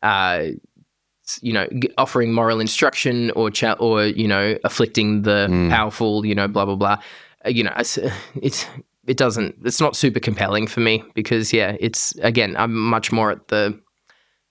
[0.01, 0.43] uh,
[1.41, 5.69] you know, offering moral instruction or cha- or you know, afflicting the Mm.
[5.69, 6.97] powerful, you know, blah blah blah.
[7.45, 7.97] Uh, you know, it's,
[8.41, 8.65] it's
[9.05, 9.55] it doesn't.
[9.63, 13.79] It's not super compelling for me because yeah, it's again, I'm much more at the.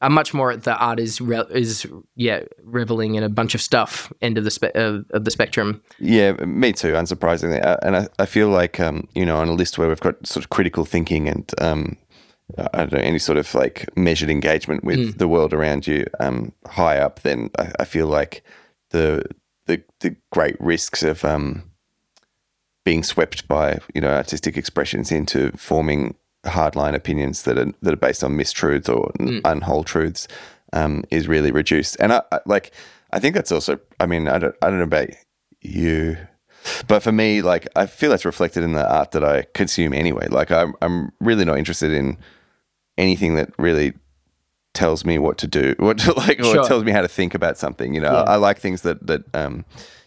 [0.03, 3.63] I'm much more at the art is re- is yeah reveling in a bunch of
[3.63, 5.83] stuff end of the spe- of, of the spectrum.
[5.99, 6.93] Yeah, me too.
[6.93, 10.01] Unsurprisingly, Uh, and I, I feel like um, you know on a list where we've
[10.01, 11.97] got sort of critical thinking and um,
[12.73, 16.53] I don't know any sort of like measured engagement with the world around you um,
[16.67, 18.45] high up, then I, I feel like
[18.91, 19.25] the
[19.67, 21.71] the the great risks of um,
[22.87, 27.97] being swept by you know artistic expressions into forming hardline opinions that are that are
[28.09, 29.41] based on mistruths or Mm.
[29.43, 30.29] unwhole truths
[30.73, 31.97] um, is really reduced.
[32.01, 32.73] And I, I like
[33.13, 35.09] I think that's also I mean I don't I don't know about
[35.61, 36.17] you.
[36.89, 40.29] But for me, like I feel that's reflected in the art that I consume anyway.
[40.29, 42.17] Like I'm, I'm really not interested in
[42.99, 43.93] anything that really
[44.75, 46.65] tells me what to do, what to like, or Sure.
[46.69, 47.95] tells me how to think about something.
[47.95, 48.23] You know, Yeah.
[48.23, 49.65] I, I like things that that um,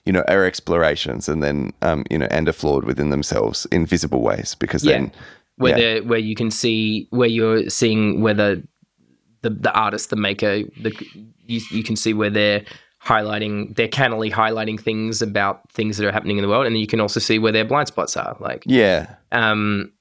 [0.10, 3.86] you know, are explorations and then um, you know, and are flawed within themselves in
[3.86, 4.93] visible ways because Yeah.
[4.93, 5.12] then
[5.58, 6.00] where Yeah.
[6.00, 8.63] where you can see where you're seeing whether
[9.43, 10.91] the the artist, the maker, the
[11.45, 12.63] you, you can see where they're
[13.06, 16.82] highlighting they're cannily highlighting things about things that are happening in the world, and then
[16.82, 18.36] you can also see where their blind spots are.
[18.39, 19.93] Like yeah, um,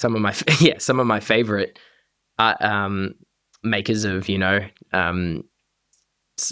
[0.00, 1.78] some of my yeah some of my favorite
[2.38, 3.14] art um,
[3.62, 4.60] makers of you know
[4.92, 5.44] um,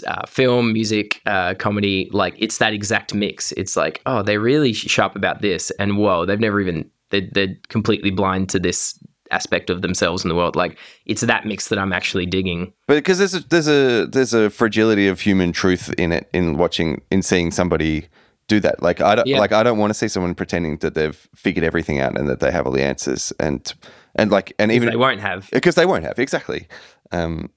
[0.07, 2.09] uh, film, music, uh, comedy.
[2.11, 3.51] Like it's that exact mix.
[3.53, 7.55] It's like oh they're really sharp about this, and whoa they've never even they're, they're
[7.69, 8.97] completely blind to this
[9.31, 10.55] aspect of themselves in the world.
[10.55, 12.71] Like it's that mix that I'm actually digging.
[12.87, 16.57] But because there's a, there's a there's a fragility of human truth in it in
[16.57, 18.07] watching in seeing somebody
[18.47, 18.81] do that.
[18.81, 19.39] Like I don't Yeah.
[19.39, 22.39] like I don't want to see someone pretending that they've figured everything out and that
[22.39, 23.73] they have all the answers and
[24.15, 25.49] and like and Even even they won't have.
[25.51, 26.67] because they won't have exactly.
[27.11, 27.49] Um,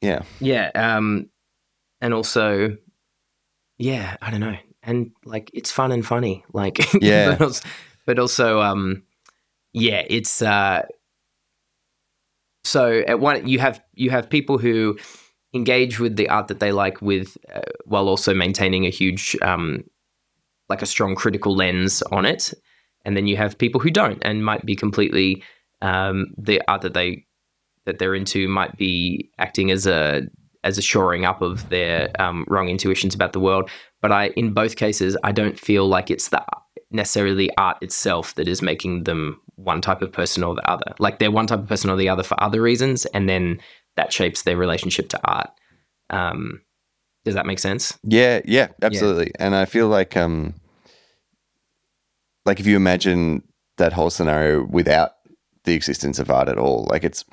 [0.00, 0.70] yeah, Yeah.
[0.74, 1.28] Um,
[2.00, 2.76] and also,
[3.78, 4.56] yeah, I don't know.
[4.82, 6.44] And like, it's fun and funny.
[6.52, 7.30] Like, Yeah.
[7.32, 7.68] but, also,
[8.06, 9.02] but also, um,
[9.72, 10.82] yeah, it's, uh,
[12.64, 14.98] so at one, you have, you have people who
[15.54, 19.84] engage with the art that they like with, uh, while also maintaining a huge, um,
[20.68, 22.52] like a strong critical lens on it.
[23.04, 25.42] And then you have people who don't and might be completely,
[25.80, 27.24] um, the art that they,
[27.86, 30.22] that they're into might be acting as a
[30.68, 33.70] as a shoring up of their um, wrong intuitions about the world.
[34.02, 36.44] But I, in both cases, I don't feel like it's the
[36.90, 40.94] necessarily art itself that is making them one type of person or the other.
[40.98, 43.60] Like they're one type of person or the other for other reasons, and then
[43.96, 45.50] that shapes their relationship to art.
[46.10, 46.60] Um,
[47.24, 47.98] does that make sense?
[48.04, 49.32] yeah, yeah, absolutely.
[49.38, 50.54] And I feel like um,
[52.44, 53.42] like if you imagine
[53.78, 55.12] that whole scenario without
[55.64, 57.24] the existence of art at all, like it's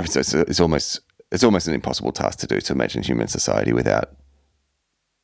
[0.00, 3.02] I mean, so it's, it's almost it's almost an impossible task to do to imagine
[3.02, 4.10] human society without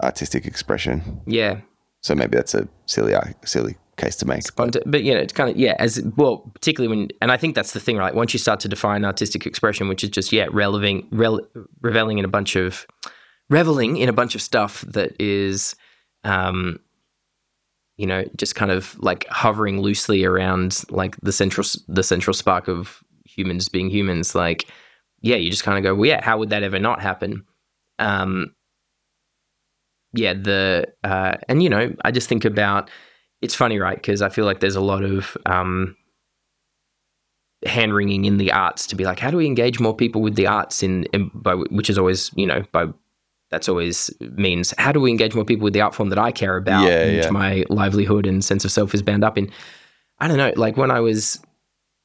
[0.02, 1.22] artistic expression.
[1.26, 1.60] Yeah,
[2.02, 4.54] So maybe that's a silly silly case to make.
[4.54, 7.54] But but you know, it's kind of yeah, as well, particularly when, and I think
[7.54, 8.14] that's the thing, right?
[8.14, 11.40] Once you start to define artistic expression, which is just yeah, releving, rel,
[11.80, 12.86] reveling in a bunch of,
[13.48, 15.74] reveling in a bunch of stuff that is,
[16.22, 16.80] um,
[17.96, 22.68] you know, just kind of like hovering loosely around like the central, the central spark
[22.68, 23.02] of
[23.36, 24.34] humans being humans.
[24.34, 24.66] Like,
[25.20, 27.44] yeah, you just kind of go, well, yeah, how would that ever not happen?
[27.98, 28.54] Um,
[30.12, 32.90] yeah, the uh, and you know, I just think about
[33.42, 33.96] it's funny, right?
[33.96, 35.96] Because I feel like there's a lot of um,
[37.64, 40.36] hand wringing in the arts to be like, how do we engage more people with
[40.36, 40.82] the arts?
[40.82, 42.86] In, in by which is always, you know, by
[43.50, 46.32] that's always means how do we engage more people with the art form that I
[46.32, 47.30] care about, Yeah, which yeah.
[47.30, 49.50] my livelihood and sense of self is bound up in.
[50.18, 51.40] I don't know, like when I was,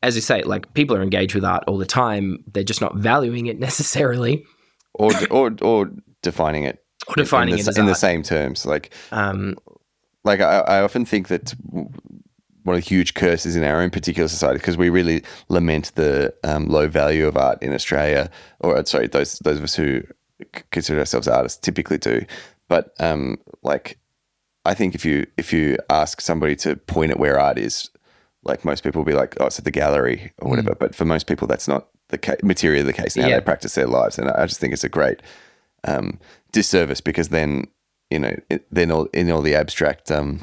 [0.04, 2.44] as you say, like people are engaged with art all the time.
[2.52, 4.46] They're just not valuing it necessarily
[4.94, 5.92] or or or
[6.22, 8.66] defining it or defining in the, it as in the same terms.
[8.66, 9.58] Like Um,
[10.24, 11.54] like I, I often think that
[12.64, 16.34] one of the huge curses in our own particular society because we really lament the
[16.44, 18.30] um, low value of art in Australia,
[18.60, 20.02] or uh, sorry, those those of us who
[20.72, 22.26] consider ourselves artists typically do.
[22.68, 23.98] But um, like,
[24.66, 27.90] I think if you if you ask somebody to point at where art is,
[28.44, 30.74] like most people will be like, oh, it's at the gallery or whatever.
[30.76, 33.40] But for most people, that's not the ca- material of the case and how Yeah.
[33.40, 34.18] they practice their lives.
[34.18, 35.22] And I just think it's a great
[35.88, 36.20] um,
[36.52, 37.66] disservice because then
[38.10, 40.42] you know it, then all, in all the abstract um,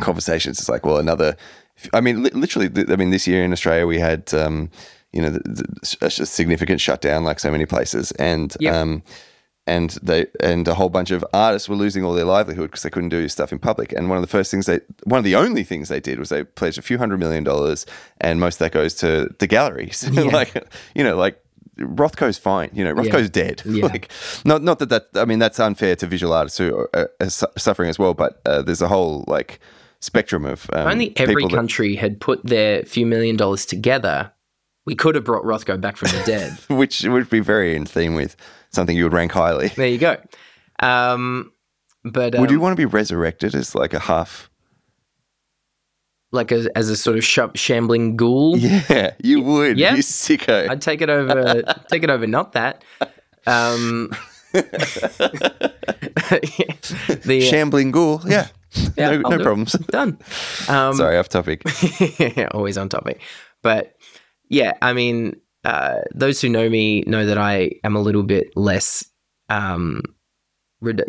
[0.00, 1.36] conversations, it's like well another.
[1.94, 4.70] I mean, li- literally, th- I mean, this year in Australia we had um,
[5.12, 8.74] you know the, the, a significant shutdown like so many places, and Yep.
[9.66, 12.90] And they and a whole bunch of artists were losing all their livelihood because they
[12.90, 13.92] couldn't do stuff in public.
[13.92, 16.28] And one of the first things they, one of the only things they did was
[16.30, 17.86] they pledged a few hundred million dollars,
[18.20, 20.08] and most of that goes to the galleries.
[20.32, 20.54] like
[20.94, 21.42] you know, like
[21.78, 22.70] Rothko's fine.
[22.72, 23.62] You know, Rothko's dead.
[23.70, 23.86] Yeah.
[23.86, 24.10] like
[24.44, 27.88] not not that that I mean that's unfair to visual artists who are, are, suffering
[27.88, 28.14] as well.
[28.14, 29.60] But uh, there's a whole like
[30.00, 33.64] spectrum of um, If only every people that- country had put their few million dollars
[33.66, 34.32] together,
[34.86, 36.58] we could have brought Rothko back from the dead.
[36.68, 38.36] which would be very in theme with
[38.70, 39.68] something you would rank highly.
[39.68, 40.16] there you go.
[40.80, 41.52] Um,
[42.04, 44.50] but um, would you want to be resurrected as like a half?
[46.32, 48.56] like a, as a sort of sh- shambling ghoul?
[48.56, 49.78] Yeah, you would.
[49.78, 49.94] Yeah.
[49.94, 50.68] You sicko.
[50.70, 51.62] I'd take it over.
[51.88, 52.26] take it over.
[52.26, 52.84] Not that.
[53.46, 54.10] Um,
[57.24, 58.22] the Shambling ghoul.
[58.26, 58.48] Yeah.
[58.96, 59.42] Yeah, no no do it.
[59.42, 59.72] problems.
[59.72, 60.18] done.
[60.68, 61.62] Um, Sorry, off topic.
[62.54, 63.20] always on topic.
[63.62, 63.96] But
[64.48, 68.48] yeah, I mean, uh, those who know me know that I am a little bit
[68.56, 69.04] less,
[69.48, 70.02] um,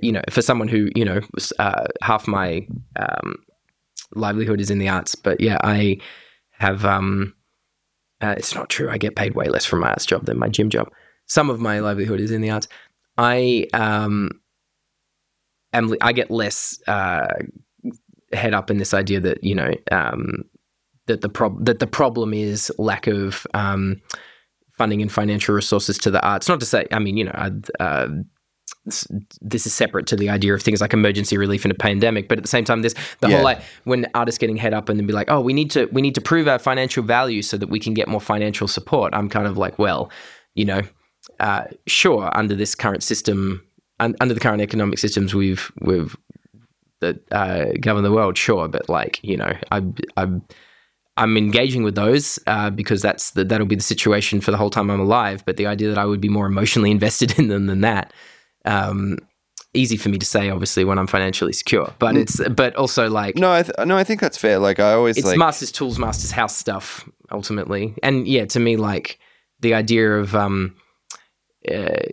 [0.02, 1.22] you know, for someone who, you know,
[1.60, 3.36] uh, half my um,
[4.14, 5.16] livelihood is in the arts.
[5.16, 5.98] But yeah, I
[6.52, 7.34] have, um,
[8.22, 8.90] uh, it's not true.
[8.90, 10.92] I get paid way less from my arts job than my gym job.
[11.28, 12.68] Some of my livelihood is in the arts.
[13.18, 14.32] I, um,
[15.72, 17.28] am, I get less, uh,
[18.34, 20.44] head up in this idea that, you know, um,
[21.08, 24.02] that the prob- that the problem is lack of um,
[24.82, 26.50] funding and financial resources to the arts.
[26.50, 28.08] Not to say, I mean, you know, uh,
[29.42, 32.40] this is separate to the idea of things like emergency relief in a pandemic, but
[32.40, 33.36] at the same time, this the Yeah.
[33.36, 35.86] whole like when artists getting head up and then be like, oh, we need to
[35.92, 39.14] we need to prove our financial value so that we can get more financial support.
[39.14, 40.10] I'm kind of like, well,
[40.56, 40.82] you know,
[41.40, 43.62] uh, sure, under this current system,
[44.00, 46.16] un- under the current economic systems we've we've
[47.02, 49.84] that uh, govern the world, sure, but like you know, I
[50.18, 50.42] I'm
[51.18, 54.70] I'm engaging with those uh, because that's the, that'll be the situation for the whole
[54.70, 55.44] time I'm alive.
[55.46, 58.14] But the idea that I would be more emotionally invested in them than that,
[58.66, 59.18] um,
[59.74, 61.94] easy for me to say, obviously, when I'm financially secure.
[62.00, 64.60] But it's but also like No, I th- no, I think that's fair.
[64.60, 67.96] Like I always it's like masters tools, masters house stuff ultimately.
[68.04, 69.20] And yeah, to me, like
[69.60, 70.76] the idea of um,
[71.70, 72.04] uh,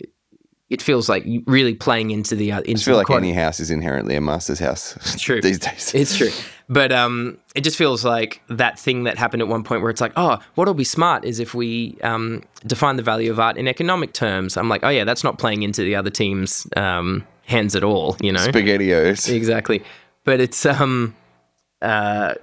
[0.70, 3.70] it feels like really playing into the uh, into I feel like any house is
[3.70, 4.96] inherently a master's house.
[4.96, 5.40] It's true.
[5.40, 5.92] these days.
[5.94, 6.30] It's true.
[6.68, 10.02] But um, it just feels like that thing that happened at one point where it's
[10.02, 13.66] like, oh, what'll be smart is if we um, define the value of art in
[13.66, 14.56] economic terms.
[14.56, 18.16] I'm like, oh, yeah, that's not playing into the other team's um, hands at all,
[18.20, 18.46] you know?
[18.46, 19.30] Spaghettios.
[19.32, 19.82] exactly.
[20.24, 21.16] But it's, um,
[21.80, 22.34] uh,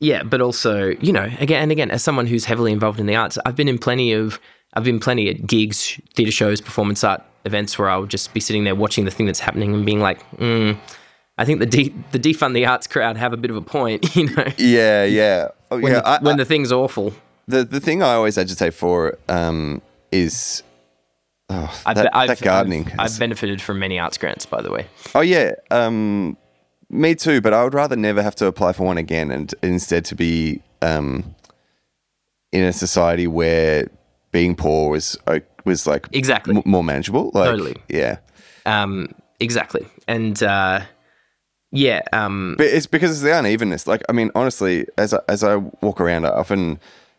[0.00, 3.16] yeah, but also, you know, again and again, as someone who's heavily involved in the
[3.16, 4.38] arts, I've been in plenty of,
[4.74, 8.64] I've been plenty at gigs, theatre shows, performance art events where I'll just be sitting
[8.64, 10.76] there watching the thing that's happening and being like, mm,
[11.38, 14.14] I think the de- the defund the arts crowd have a bit of a point,
[14.16, 15.48] you know, Yeah, yeah.
[15.70, 16.00] Oh, when, yeah.
[16.00, 17.14] the, I, when I- the thing's awful.
[17.48, 19.80] the the thing I always agitate for um,
[20.10, 20.62] is
[21.48, 22.86] oh, that, I've, that gardening.
[22.98, 24.86] I've, I've benefited from many arts grants, by the way.
[25.14, 26.36] oh yeah, um,
[26.90, 27.40] me too.
[27.40, 30.60] But I would rather never have to apply for one again, and instead to be
[30.82, 31.34] um,
[32.52, 33.88] in a society where
[34.32, 35.18] being poor was
[35.64, 36.56] was like Exactly.
[36.56, 37.30] m- more manageable.
[37.34, 37.76] Like, Totally.
[37.88, 38.18] Yeah,
[38.66, 39.08] Um,
[39.40, 39.86] exactly.
[40.08, 40.80] And uh,
[41.72, 43.86] yeah, um, but it's because it's the unevenness.
[43.86, 46.78] Like, I mean, honestly, as I, as I walk around, I often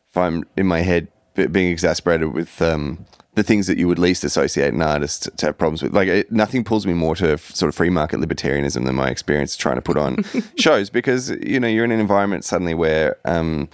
[0.09, 4.71] find in my head being exasperated with um, the things that you would least associate
[4.71, 5.95] an artist to have problems with.
[5.95, 9.09] Like, it, nothing pulls me more to f- sort of free market libertarianism than my
[9.09, 10.23] experience trying to put on
[10.59, 13.67] shows because you know you're in an environment suddenly where um,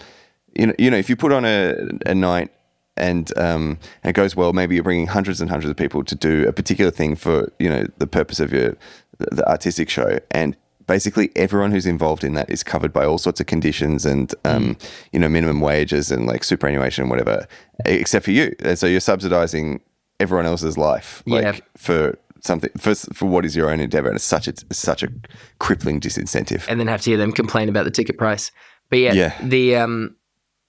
[0.55, 1.75] you know you know if you put on a,
[2.05, 2.51] a night.
[2.97, 4.51] And um, and it goes well.
[4.51, 7.69] Maybe you're bringing hundreds and hundreds of people to do a particular thing for you
[7.69, 8.75] know the purpose of your
[9.19, 10.57] the, the artistic show, and
[10.89, 14.75] basically everyone who's involved in that is covered by all sorts of conditions and um,
[15.13, 17.47] you know minimum wages and like superannuation and whatever,
[17.85, 18.53] except for you.
[18.59, 19.79] And so you're subsidizing
[20.19, 21.59] everyone else's life, like Yeah.
[21.77, 25.09] for something for for what is your own endeavor, and it's such a such a
[25.59, 26.67] crippling disincentive.
[26.67, 28.51] and then have to hear them complain about the ticket price.
[28.89, 29.33] But yeah, Yeah.
[29.43, 30.15] the um,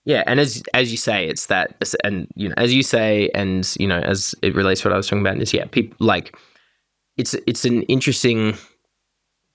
[0.05, 1.67] yeah, and as as you say, it's that,
[2.05, 4.97] and you know, as you say, and you know, as it relates to what I
[4.97, 6.37] was talking about, is yeah, people like
[7.17, 8.57] it's it's an interesting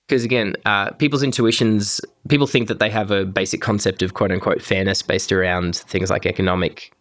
[0.08, 4.32] because again, uh, people's intuitions, people think that they have a basic concept of quote
[4.32, 6.92] unquote fairness based around things like economic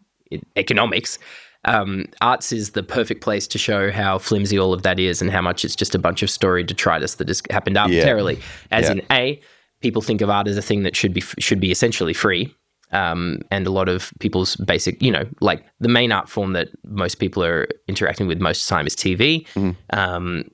[0.56, 1.18] economics.
[1.66, 5.30] Um, arts is the perfect place to show how flimsy all of that is and
[5.30, 8.38] how much it's just a bunch of story detritus that has happened arbitrarily.
[8.70, 8.92] As Yeah.
[8.92, 9.40] in, a
[9.80, 12.54] people think of art as a thing that should be should be essentially free.
[12.92, 16.68] um, and a lot of people's basic, you know, like the main art form that
[16.84, 19.44] most people are interacting with most of the time is TV
[19.90, 20.44] um,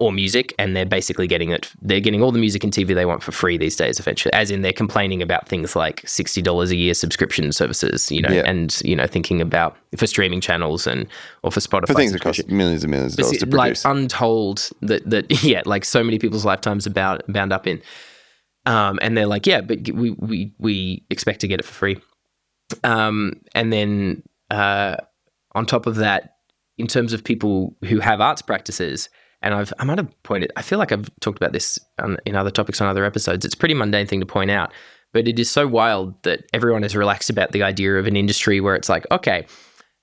[0.00, 1.72] or music, and they're basically getting it.
[1.82, 3.98] They're getting all the music and TV they want for free these days.
[3.98, 8.22] Eventually, as in they're complaining about things like sixty dollars a year subscription services, you
[8.22, 8.42] know, Yeah.
[8.46, 11.06] and you know thinking about for streaming channels and
[11.42, 14.70] or for Spotify For things that cost millions and millions of dollars to like untold
[14.82, 17.82] that that yeah, like so many people's lifetimes are bound bound up in.
[18.66, 22.00] Um, and they're like, yeah, but we we we expect to get it for free.
[22.84, 24.96] Um, and then uh,
[25.54, 26.36] on top of that,
[26.76, 29.08] in terms of people who have arts practices,
[29.42, 32.34] and I've I might have pointed, I feel like I've talked about this on, in
[32.36, 33.44] other topics on other episodes.
[33.44, 34.72] It's a pretty mundane thing to point out,
[35.12, 38.60] but it is so wild that everyone is relaxed about the idea of an industry
[38.60, 39.46] where it's like, okay,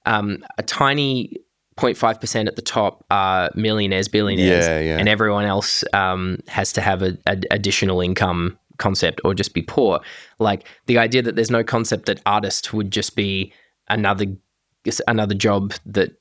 [0.06, 1.38] um, a tiny
[1.78, 4.98] 0.5% at the top are millionaires, billionaires, Yeah, yeah.
[4.98, 9.62] and everyone else um, has to have a, a additional income concept or just be
[9.62, 10.00] poor.
[10.40, 13.52] Like the idea that there's no concept that artist would just be
[13.90, 14.26] another
[15.08, 16.12] another job that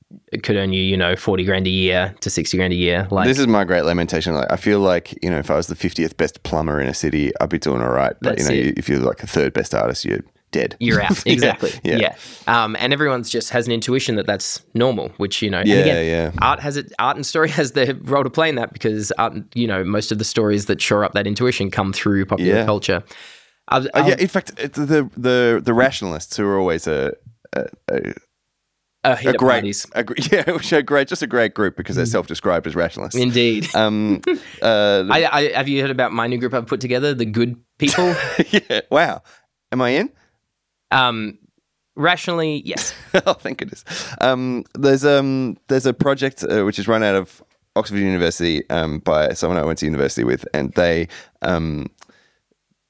[0.43, 3.07] could earn you, you know, 40 grand a year to 60 grand a year.
[3.11, 4.35] Like this is my great lamentation.
[4.35, 6.95] Like, I feel like you know, if I was the fiftieth best plumber in a
[6.95, 8.15] city, I'd be doing all right.
[8.21, 8.79] But you know, it.
[8.79, 10.77] if you're like the third best artist, you're dead.
[10.79, 11.27] you're out.
[11.27, 11.73] Exactly.
[11.83, 11.97] yeah.
[11.97, 12.17] yeah.
[12.47, 15.77] Um, and everyone's just has an intuition that that's normal, which, you know, and Yeah,
[15.79, 16.31] again, yeah.
[16.41, 19.33] art has it, art and story has the role to play in that because art,
[19.55, 22.65] you know, most of the stories that shore up that intuition come through popular Yeah.
[22.65, 23.03] culture.
[23.67, 27.15] Uh, yeah, in fact, it's the the the rationalists who are always a
[27.55, 28.13] a, a,
[29.05, 31.99] a great, a, yeah, which are great, just a great group because Mm.
[31.99, 33.15] they're self-described as rationalists.
[33.21, 33.69] Indeed.
[33.75, 34.21] um,
[34.63, 37.57] uh, I, I, have you heard about my new group I've put together, the Good
[37.79, 38.15] People?
[38.51, 39.23] yeah, wow.
[39.73, 40.11] Am I in?
[40.91, 41.39] um,
[41.97, 42.95] rationally, yes.
[43.27, 43.85] oh, thank goodness.
[44.21, 47.43] Um, there's um, there's a project uh, which is run out of
[47.77, 51.09] Oxford University um, by someone I went to university with, and they
[51.43, 51.91] um,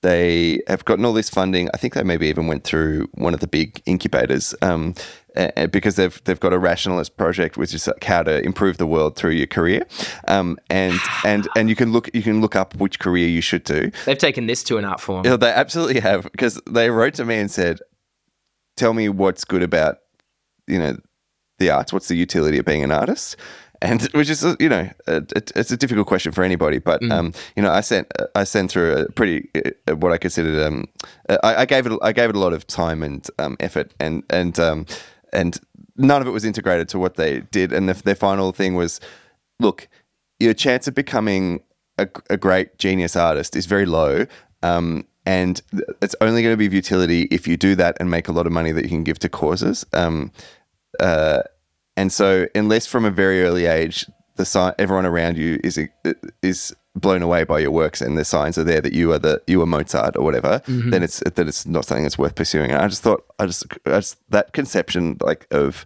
[0.03, 1.71] they have gotten all this funding.
[1.73, 4.95] I think they maybe even went through one of the big incubators um,
[5.37, 8.87] a- because they've they've got a rationalist project, which is like how to improve the
[8.87, 9.87] world through your career,
[10.29, 13.65] um, and and and you can look you can look up which career you should
[13.65, 13.91] do.
[14.07, 15.25] They've taken this to an art form.
[15.25, 17.81] Yeah, they absolutely have because they wrote to me and said,
[18.77, 19.99] "Tell me what's good about
[20.67, 20.97] you know
[21.59, 21.93] the arts.
[21.93, 23.37] What's the utility of being an artist?"
[23.83, 27.33] And which is uh, you know it- it's a difficult question for anybody, but um,
[27.57, 29.49] you know I sent I sent through a pretty
[29.89, 30.87] uh, what I considered um
[31.29, 34.23] I, I gave it I gave it a lot of time and um, effort and
[34.31, 34.87] and um,
[35.35, 35.59] and
[35.97, 37.73] none of it was integrated to what they did.
[37.73, 39.01] And the, their final thing was,
[39.61, 39.89] look,
[40.41, 41.63] your chance of becoming
[41.99, 44.27] a, a great genius artist is very low.
[44.63, 45.61] Um, and
[46.03, 48.47] it's only going to be of utility if you do that and make a lot
[48.47, 49.87] of money that you can give to causes.
[49.93, 50.33] Um,
[51.01, 51.43] uh,
[51.97, 54.07] and so, unless from a very early age,
[54.37, 55.79] the si- everyone around you is
[56.43, 59.43] is blown away by your works and the signs are there that you are the
[59.47, 62.71] you are Mozart or whatever, then it's that it's not something that's worth pursuing.
[62.71, 65.85] And I just thought, I just, I just that conception like of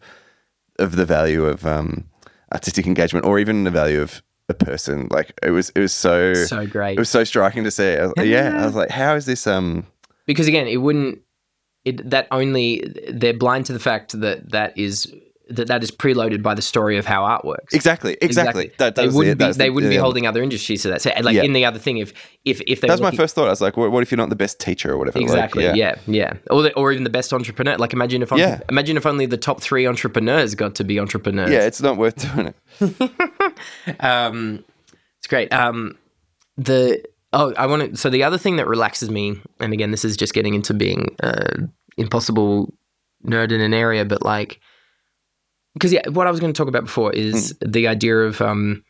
[0.79, 2.05] of the value of um,
[2.53, 6.33] artistic engagement or even the value of a person, like it was, it was so
[6.35, 6.93] So great.
[6.97, 7.97] it was so striking to see.
[7.97, 9.47] I was, yeah, I was like, how is this?
[9.47, 9.87] Um,
[10.27, 11.21] because again, it wouldn't.
[11.85, 15.11] It that only they're blind to the fact that that is
[15.51, 17.73] that that is preloaded by the story of how art works.
[17.75, 18.69] exactly, exactly.
[18.79, 19.47] That, that they wouldn't it.
[19.47, 19.53] be.
[19.53, 21.03] They the- wouldn't be holding other industries to that.
[21.03, 21.43] So, like Yeah.
[21.45, 22.13] in the other thing, if
[22.45, 23.47] if if they That was my first thought.
[23.47, 25.19] I was like, what, if you're not the best teacher or whatever?
[25.19, 25.65] Like, Exactly.
[25.65, 25.75] yeah.
[25.75, 25.95] yeah.
[26.07, 27.77] yeah, Or the, or even the best entrepreneur.
[27.77, 28.61] Like imagine if Yeah.
[28.69, 31.51] imagine if only the top three entrepreneurs got to be entrepreneurs.
[31.51, 32.57] Yeah, it's not worth doing it.
[34.01, 34.65] um,
[35.19, 35.53] it's great.
[35.53, 35.97] Um,
[36.57, 37.97] the oh, I want to.
[37.97, 41.17] So the other thing that relaxes me, and again, this is just getting into being
[41.23, 41.63] uh,
[41.97, 42.73] impossible
[43.25, 44.61] nerd in an area, but like,
[45.75, 48.85] because yeah, what I was going to talk about before is the idea of um,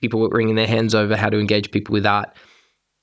[0.00, 2.30] people wringing their hands over how to engage people with art.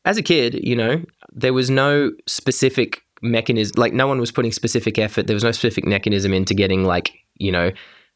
[0.06, 3.74] As a kid, you know, there was no specific mechanism.
[3.78, 5.28] Like, no one was putting specific effort.
[5.28, 7.72] There was no specific mechanism into getting like, you know,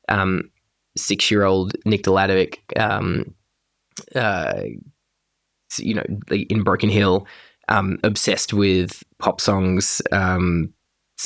[0.10, 0.50] um,
[0.98, 3.36] six-year-old Nick Deladovic, um,
[4.16, 4.64] uh,
[5.78, 7.28] you know, in Broken Hill,
[7.70, 10.74] um, obsessed with pop songs, um,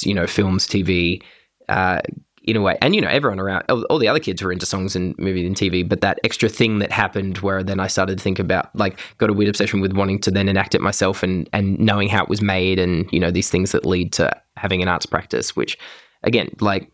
[0.04, 1.22] you know, films, TV,
[1.68, 2.00] uh,
[2.44, 2.78] in a way.
[2.82, 5.56] And, you know, everyone around, all, the other kids were into songs and movies and
[5.56, 9.00] TV, but that extra thing that happened where then I started to think about, like,
[9.18, 12.24] got a weird obsession with wanting to then enact it myself and, and knowing how
[12.24, 15.56] it was made and, you know, these things that lead to having an arts practice,
[15.56, 15.78] which,
[16.24, 16.92] again, like,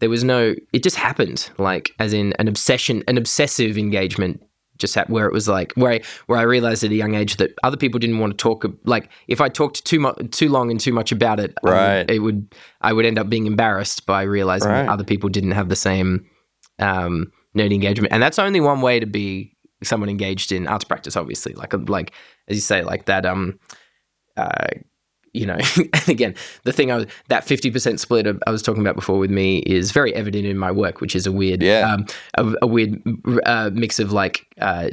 [0.00, 4.42] there was no, it just happened, like, as in an obsession, an obsessive engagement
[4.78, 7.36] just happened where it was like where I where I realized at a young age
[7.36, 10.70] that other people didn't want to talk like if I talked too much too long
[10.70, 12.10] and too much about it I would- Right.
[12.10, 14.82] it would I would end up being embarrassed by realizing Right.
[14.82, 16.26] that other people didn't have the same
[16.78, 21.16] um nerd engagement and that's only one way to be someone engaged in arts practice
[21.16, 22.12] obviously like like
[22.48, 23.58] as you say like that um
[24.36, 24.66] uh
[25.38, 26.34] you know, and again,
[26.64, 29.58] the thing I was that fifty percent split I was talking about before with me
[29.60, 31.94] is very evident in my work, which is a weird, Yeah.
[31.94, 33.00] um, a, a weird
[33.46, 34.88] uh, mix of like uh,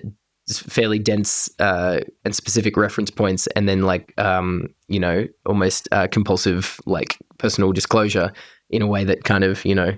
[0.51, 6.07] fairly dense uh, and specific reference points, and then like um, you know, almost uh,
[6.07, 8.31] compulsive like personal disclosure
[8.69, 9.91] in a way that kind of you know.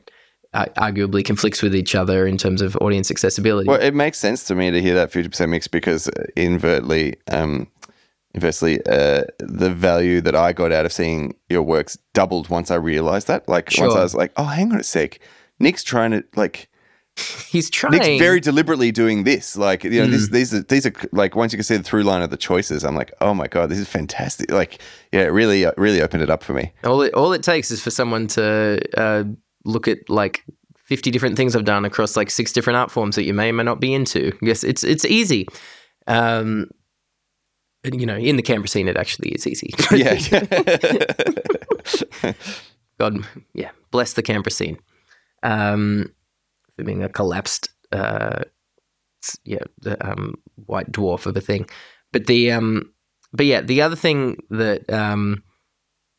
[0.56, 3.68] Arguably conflicts with each other in terms of audience accessibility.
[3.68, 7.16] Well, it makes sense to me to hear that fifty percent mix because uh, invertly,
[7.30, 7.68] um,
[8.38, 12.76] inversely, uh, the value that I got out of seeing your works doubled once I
[12.76, 13.48] realized that.
[13.50, 15.20] Like once I was like, oh, hang on a sec,
[15.60, 16.70] Nick's trying to like
[17.50, 17.94] He's trying.
[17.94, 19.58] Nick's very deliberately doing this.
[19.58, 20.12] Like you know, Mm.
[20.12, 22.38] this, these are these are like once you can see the through line of the
[22.38, 24.52] choices, I'm like, oh my god, this is fantastic.
[24.52, 24.80] Like
[25.12, 26.72] yeah, it really uh, really opened it up for me.
[26.84, 29.24] All it all it takes is for someone to uh,
[29.66, 30.44] look at like
[30.78, 33.54] fifty different things I've done across like six different art forms that you may or
[33.54, 34.32] may not be into.
[34.44, 35.48] Yes, it's it's easy.
[36.06, 36.70] Um,
[37.94, 39.74] you know, in the Canberra scene, it actually is easy.
[39.92, 40.20] Yeah.
[43.00, 43.20] God,
[43.54, 44.78] yeah, bless the Canberra scene.
[45.44, 46.12] Um,
[46.76, 48.44] for being a collapsed, uh,
[49.44, 50.36] yeah, the, um,
[50.66, 51.70] white dwarf of a thing.
[52.12, 52.92] But the um,
[53.34, 55.44] but yeah, the other thing that um,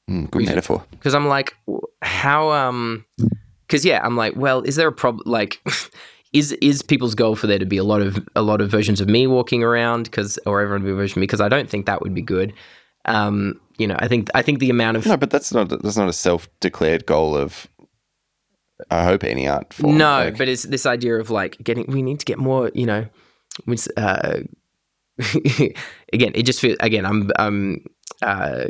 [0.09, 0.85] Mm, good metaphor.
[0.91, 1.55] because I'm like,
[2.01, 3.05] how um,
[3.67, 5.31] because yeah, I'm like, well, is there a problem?
[5.31, 5.61] Like,
[6.33, 9.01] is is people's goal for there to be a lot of a lot of versions
[9.01, 11.49] of me walking around because or everyone to be a version of me because I
[11.49, 12.53] don't think that would be good.
[13.05, 15.97] Um, you know, I think I think the amount of No, but that's not that's
[15.97, 17.67] not a self declared goal of.
[18.91, 19.97] I hope any art form.
[19.99, 21.87] no, like- but it's this idea of like getting.
[21.89, 22.71] We need to get more.
[22.75, 23.07] You know,
[23.67, 24.41] with, uh,
[26.13, 26.77] again, it just feels.
[26.81, 27.85] Again, I'm I'm
[28.23, 28.67] uh,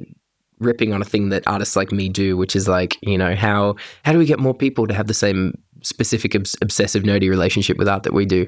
[0.60, 3.76] ripping on a thing that artists like me do, which is like you know how
[4.04, 7.76] how do we get more people to have the same specific obs- obsessive nerdy relationship
[7.76, 8.46] with art that we do.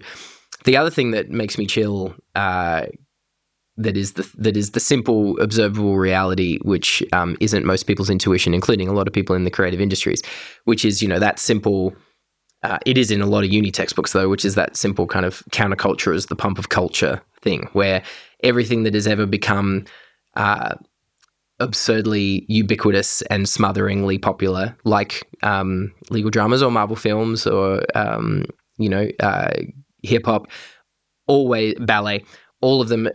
[0.65, 2.15] The other thing that makes me chill.
[2.35, 2.87] Uh,
[3.77, 8.53] that is the that is the simple observable reality, which um, isn't most people's intuition,
[8.53, 10.23] including a lot of people in the creative industries,
[10.65, 11.95] which is you know that simple.
[12.63, 15.25] Uh, it is in a lot of uni textbooks though, which is that simple kind
[15.25, 18.03] of counterculture as the pump of culture thing, where
[18.43, 19.87] everything that has ever become
[20.37, 20.75] uh,
[21.61, 28.45] absurdly ubiquitous and smotheringly popular, like um, legal dramas or Marvel films or um,
[28.79, 29.53] you know uh,
[30.03, 30.49] hip hop,
[31.27, 32.25] always ballet,
[32.61, 33.09] all of them,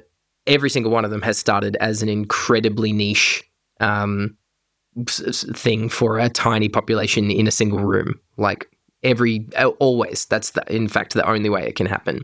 [0.48, 3.44] every single one of them has started as an incredibly niche
[3.80, 4.38] um,
[5.08, 8.20] thing for a tiny population in a single room.
[8.38, 8.68] Like
[9.04, 12.24] every uh, always, that's the, in fact the only way it can happen.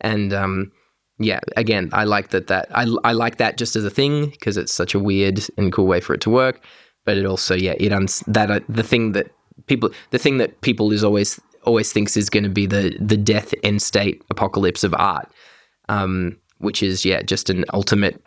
[0.00, 0.72] And um,
[1.20, 2.46] yeah, again, I like that.
[2.46, 5.70] That I I like that just as a thing because it's such a weird and
[5.70, 6.64] cool way for it to work.
[7.04, 9.30] But it also, yeah, it uns that uh, the thing that
[9.66, 13.18] people, the thing that people is always always thinks is going to be the the
[13.18, 15.30] death end state apocalypse of art,
[15.90, 18.22] um, which is yeah, just an ultimate,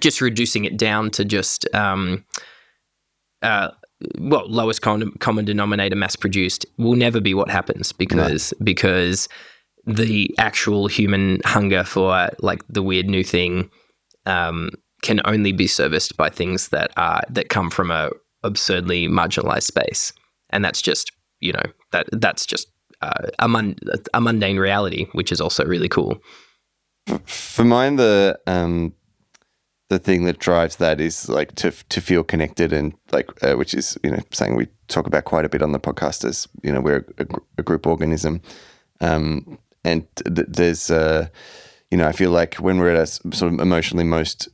[0.00, 2.24] just reducing it down to just um,
[3.42, 3.70] uh,
[4.18, 9.28] well, lowest common, common denominator, mass produced, will never be what happens because because
[9.86, 13.70] the actual human hunger for like the weird new thing
[14.26, 14.70] um,
[15.02, 18.10] can only be serviced by things that are that come from a
[18.42, 20.12] absurdly marginalized space,
[20.50, 21.62] and that's just you know
[21.92, 22.68] that that's just
[23.02, 23.76] uh, a, mun-
[24.14, 26.18] a mundane reality, which is also really cool.
[27.24, 28.92] for mine the um
[29.88, 33.72] the thing that drives that is like to to feel connected and like uh, which
[33.72, 36.72] is you know something we talk about quite a bit on the podcast as you
[36.72, 37.26] know we're a,
[37.58, 38.40] a group organism
[39.00, 40.00] um and
[40.36, 41.26] th- there's uh
[41.90, 44.48] you know i feel like when we're at a sort of emotionally most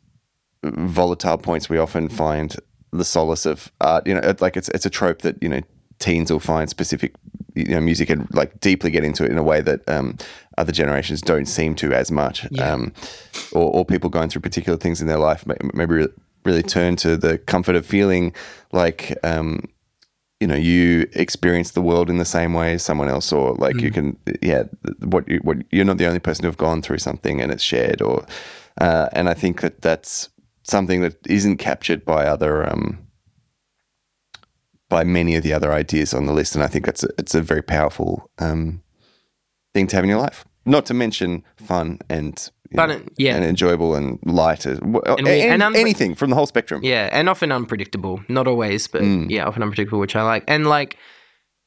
[0.65, 2.57] volatile points we often find
[2.93, 5.61] the solace of art you know it- like it's it's a trope that you know
[5.99, 7.15] teens will find specific
[7.55, 10.17] you know music and like deeply get into it in a way that um
[10.59, 12.73] other generations don't seem to as much Yeah.
[12.73, 12.93] um
[13.53, 16.09] or, or people going through particular things in their life may- maybe re-
[16.45, 18.35] really turn to the comfort of feeling
[18.73, 19.65] like um
[20.43, 23.81] you know you experience the world in the same way as someone else or like
[23.81, 24.65] you can yeah
[24.99, 28.03] what you what you're not the only person who've gone through something and it's shared
[28.03, 28.27] or
[28.81, 30.31] uh, and I think that that's
[30.65, 33.07] something that isn't captured by other um
[34.89, 37.37] by many of the other ideas on the list and I think it's a, it's
[37.37, 38.83] a very powerful um
[39.75, 40.45] thing to have in your life.
[40.67, 43.37] Not to mention fun and Fun know, and- yeah.
[43.37, 46.47] and enjoyable and light as- w- And we- an- and unpre- anything from the whole
[46.47, 48.21] spectrum Yeah, and often unpredictable.
[48.29, 49.31] Not always, but Mm.
[49.31, 50.45] yeah, often unpredictable, which I like.
[50.49, 50.97] And like,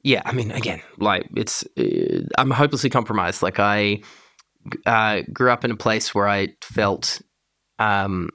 [0.03, 3.41] yeah, I mean, again, like it's uh, I'm hopelessly compromised.
[3.41, 4.01] Like I
[4.85, 7.21] uh, grew up in a place where I felt,
[7.77, 8.29] um,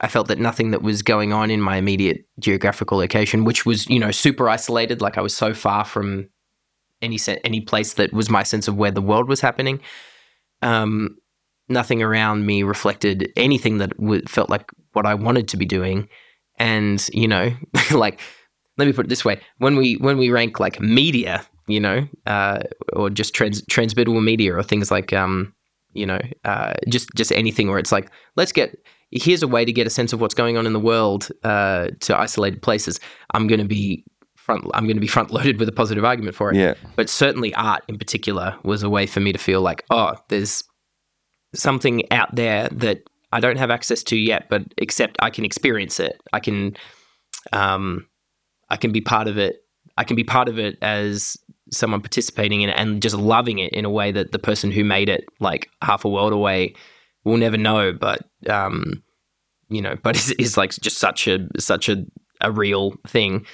[0.00, 3.88] I felt that nothing that was going on in my immediate geographical location, which was
[3.88, 6.28] you know super isolated, like I was so far from
[7.02, 9.80] any se- any place that was my sense of where the world was happening.
[10.62, 11.16] Um,
[11.68, 16.08] nothing around me reflected anything that w- felt like what I wanted to be doing.
[16.58, 17.50] and you know,
[17.92, 18.20] like
[18.78, 22.06] let me put it this way: when we when we rank like media, you know,
[22.26, 22.60] uh,
[22.92, 25.54] or just trans- transmittable media, or things like um,
[25.92, 28.76] you know, uh, just just anything where it's like, let's get
[29.10, 31.88] here's a way to get a sense of what's going on in the world uh,
[32.00, 32.98] to isolated places.
[33.32, 34.04] I'm going to be
[34.34, 34.64] front.
[34.74, 36.56] I'm going to be front loaded with a positive argument for it.
[36.56, 36.74] Yeah.
[36.96, 40.64] But certainly, art in particular was a way for me to feel like, oh, there's
[41.54, 43.02] something out there that
[43.32, 46.20] I don't have access to yet, but except I can experience it.
[46.32, 46.76] I can,
[47.52, 48.06] um,
[48.70, 49.64] I can be part of it.
[49.96, 51.36] I can be part of it as
[51.70, 54.84] someone participating in it and just loving it in a way that the person who
[54.84, 56.74] made it, like half a world away,
[57.24, 57.92] will never know.
[57.92, 59.02] But um,
[59.68, 62.04] you know, but it's, it's like just such a such a
[62.40, 63.46] a real thing,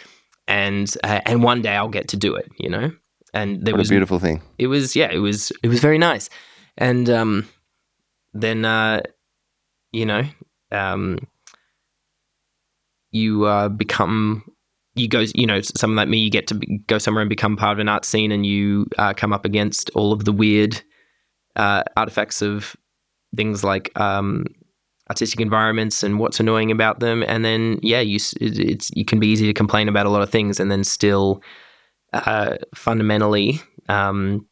[0.48, 2.50] and uh, and one day I'll get to do it.
[2.58, 2.90] You know,
[3.34, 4.42] and there What was a beautiful thing.
[4.58, 6.28] it was yeah it was it was very nice
[6.78, 7.48] and um
[8.32, 9.00] then uh
[9.92, 10.22] you know
[10.72, 11.18] um
[13.12, 14.44] you uh become
[14.94, 17.56] you go you know someone like me you get to be, go somewhere and become
[17.56, 20.80] part of an art scene and you uh, come up against all of the weird
[21.56, 22.76] uh artifacts of
[23.36, 24.44] things like um
[25.10, 27.24] artistic environments and what's annoying about them.
[27.26, 30.30] And then yeah you it's you can be easy to complain about a lot of
[30.30, 31.42] things and then still
[32.12, 34.46] uh fundamentally um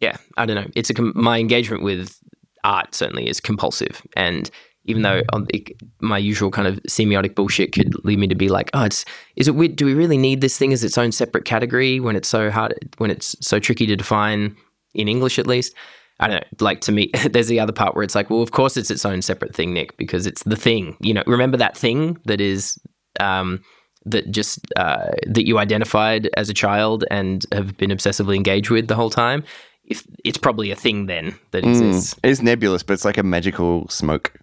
[0.00, 0.70] yeah i don't know.
[0.74, 2.18] It's a my engagement with
[2.64, 4.50] art certainly is compulsive and
[4.84, 8.48] even though on the, my usual kind of semiotic bullshit could lead me to be
[8.48, 9.04] like oh it's
[9.36, 12.16] is it weird do we really need this thing as its own separate category when
[12.16, 14.56] it's so hard when it's so tricky to define
[14.94, 15.74] in english at least
[16.20, 18.50] I don't know, like to me, there's the other part where it's like, well, of
[18.50, 20.96] course it's its own separate thing, Nick, because it's the thing.
[21.00, 22.78] You know, remember that thing that is,
[23.20, 23.62] um,
[24.04, 28.88] that just, uh, that you identified as a child and have been obsessively engaged with
[28.88, 29.44] the whole time?
[29.88, 31.70] If it's probably a thing then that Mm.
[31.70, 32.14] exists.
[32.22, 34.32] It's nebulous, but it's like a magical smoke.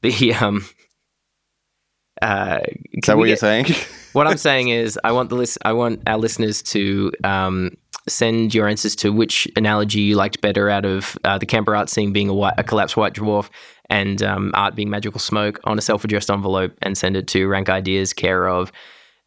[0.00, 0.64] The, um,
[2.22, 2.60] uh,
[2.92, 3.66] Is that what you're saying?
[4.12, 5.58] what I'm saying is, I want the list.
[5.64, 7.76] I want our listeners to um,
[8.08, 11.88] send your answers to which analogy you liked better out of uh, the Canberra art
[11.90, 13.48] scene being a, white, a collapsed white dwarf
[13.90, 17.68] and um, art being magical smoke on a self-addressed envelope and send it to Rank
[17.68, 18.70] Ideas, care of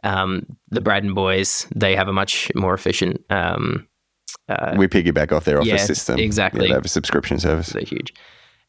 [0.05, 1.67] um, the Braden boys.
[1.75, 3.21] They have a much more efficient.
[3.29, 3.87] Um,
[4.49, 6.19] uh, we piggyback off their office yeah, system.
[6.19, 6.61] exactly.
[6.65, 7.69] Yeah, they have a subscription service.
[7.69, 8.13] they're huge.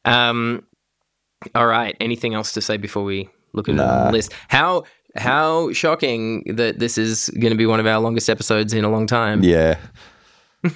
[0.04, 0.64] Um,
[1.54, 1.96] all right.
[2.00, 4.06] Anything else to say before we look at Nah.
[4.06, 4.32] the list?
[4.48, 4.84] How
[5.16, 8.88] how shocking that this is going to be one of our longest episodes in a
[8.88, 9.42] long time.
[9.44, 9.76] Yeah.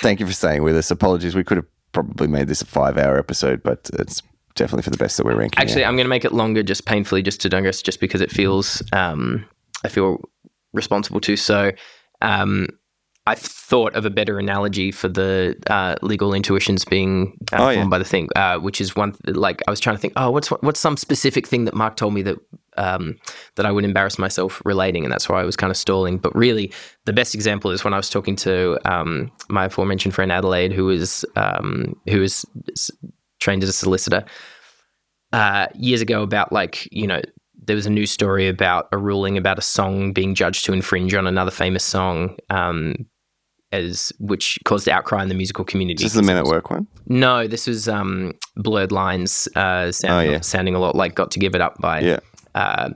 [0.00, 0.90] Thank you for staying with us.
[0.90, 1.34] Apologies.
[1.34, 4.22] We could have probably made this a five hour episode, but it's
[4.54, 5.60] definitely for the best that we're ranking.
[5.60, 5.88] Actually, now.
[5.88, 8.82] I'm going to make it longer, just painfully, just to digress, just because it feels
[8.92, 9.44] um,
[9.84, 10.18] I feel
[10.72, 11.36] responsible to.
[11.36, 11.72] So,
[12.22, 12.68] um,
[13.28, 17.76] I've thought of a better analogy for the uh, legal intuitions being uh, Oh, yeah.
[17.76, 20.14] formed by the thing, uh, which is one like I was trying to think.
[20.16, 22.38] Oh, what's what's some specific thing that Mark told me that
[22.76, 23.16] um,
[23.56, 26.18] that I would embarrass myself relating, and that's why I was kind of stalling.
[26.18, 26.72] But really,
[27.04, 30.88] the best example is when I was talking to um, my aforementioned friend Adelaide, who
[30.88, 32.90] is um, who is s-
[33.40, 34.24] trained as a solicitor
[35.32, 37.20] uh, years ago about like you know
[37.66, 41.12] there was a news story about a ruling about a song being judged to infringe
[41.14, 42.94] on another famous song um,
[43.72, 46.02] as which caused outcry in the musical community.
[46.04, 46.86] This is this the Men at Work one?
[47.06, 50.40] No, this was um, Blurred Lines uh, sounding, Oh, yeah.
[50.40, 52.20] sounding a lot like Got to Give It Up by Yeah.
[52.54, 52.90] uh,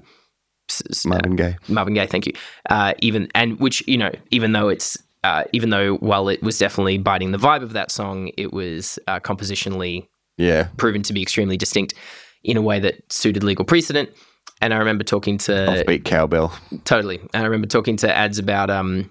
[0.70, 1.56] s- Marvin Gaye.
[1.68, 2.32] Marvin Gaye, thank you.
[2.70, 6.58] Uh, even and which you know, even though it's uh, even though while it was
[6.58, 10.08] definitely biting the vibe of that song, it was uh, compositionally
[10.38, 10.68] Yeah.
[10.78, 11.94] proven to be extremely distinct
[12.42, 14.10] in a way that suited legal precedent.
[14.60, 16.56] And I remember talking to Offbeat cowbell.
[16.84, 19.10] totally, and I remember talking to ads about um,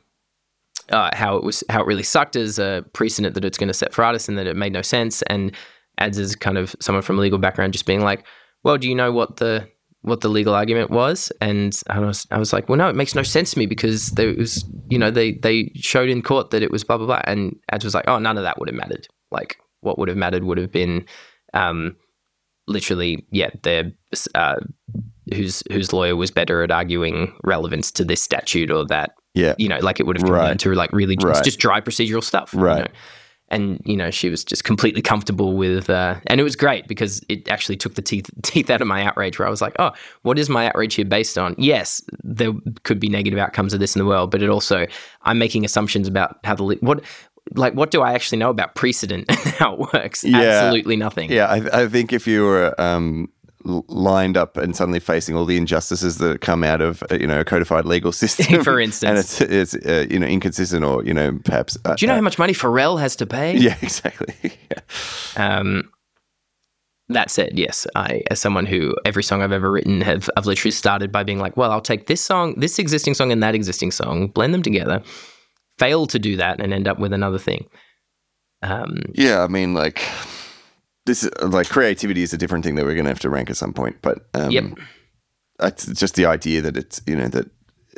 [0.89, 3.73] uh, how it was how it really sucked as a precedent that it's going to
[3.73, 5.21] set for artists, and that it made no sense.
[5.23, 5.55] And
[5.97, 8.25] ads as kind of someone from a legal background, just being like,
[8.63, 9.67] "Well, do you know what the
[10.01, 13.15] what the legal argument was?" And I was I was like, "Well, no, it makes
[13.15, 16.63] no sense to me because there was you know they they showed in court that
[16.63, 18.77] it was blah blah blah." And ads was like, "Oh, none of that would have
[18.77, 19.07] mattered.
[19.32, 21.05] Like what would have mattered would have been."
[21.53, 21.97] Um,
[22.67, 23.93] literally, yeah, the
[24.36, 24.59] uh,
[25.34, 29.55] whose whose lawyer was better at arguing relevance to this statute or that Yeah.
[29.57, 30.59] you know like it would have Right.
[30.59, 31.43] to like really just, Right.
[31.43, 32.79] just dry procedural stuff you Right.
[32.86, 32.91] know?
[33.49, 37.21] and you know she was just completely comfortable with uh, and it was great because
[37.27, 39.91] it actually took the teeth teeth out of my outrage where I was like oh
[40.23, 42.53] what is my outrage here based on yes there
[42.84, 44.86] could be negative outcomes of this in the world but it also
[45.23, 47.01] I'm making assumptions about how the what
[47.55, 50.38] like what do I actually know about precedent and how it works Yeah.
[50.39, 51.47] absolutely nothing Yeah.
[51.47, 53.27] I, I think if you were um,
[53.64, 57.39] lined up and suddenly facing all the injustices that come out of uh, you know
[57.39, 61.14] a codified legal system, For instance and it's it's uh, you know inconsistent or you
[61.14, 61.78] know perhaps.
[61.86, 64.34] Uh, do you know uh, how much money Pharrell has to pay yeah, exactly.
[64.72, 65.59] yeah.
[65.59, 65.91] Um,
[67.09, 70.72] That said, yes, I, as someone who every song I've ever written have I've literally
[70.72, 73.91] started by being like, well, I'll take this song, this existing song, and that existing
[73.91, 75.03] song, blend them together,
[75.78, 77.66] fail to do that, and end up with another thing.
[78.64, 80.01] Um, Yeah, I mean, like
[81.06, 83.49] this, is, like creativity is a different thing that we're going to have to rank
[83.49, 83.97] at some point.
[84.02, 84.66] But um, Yep.
[85.64, 87.49] it's just the idea that it's you know that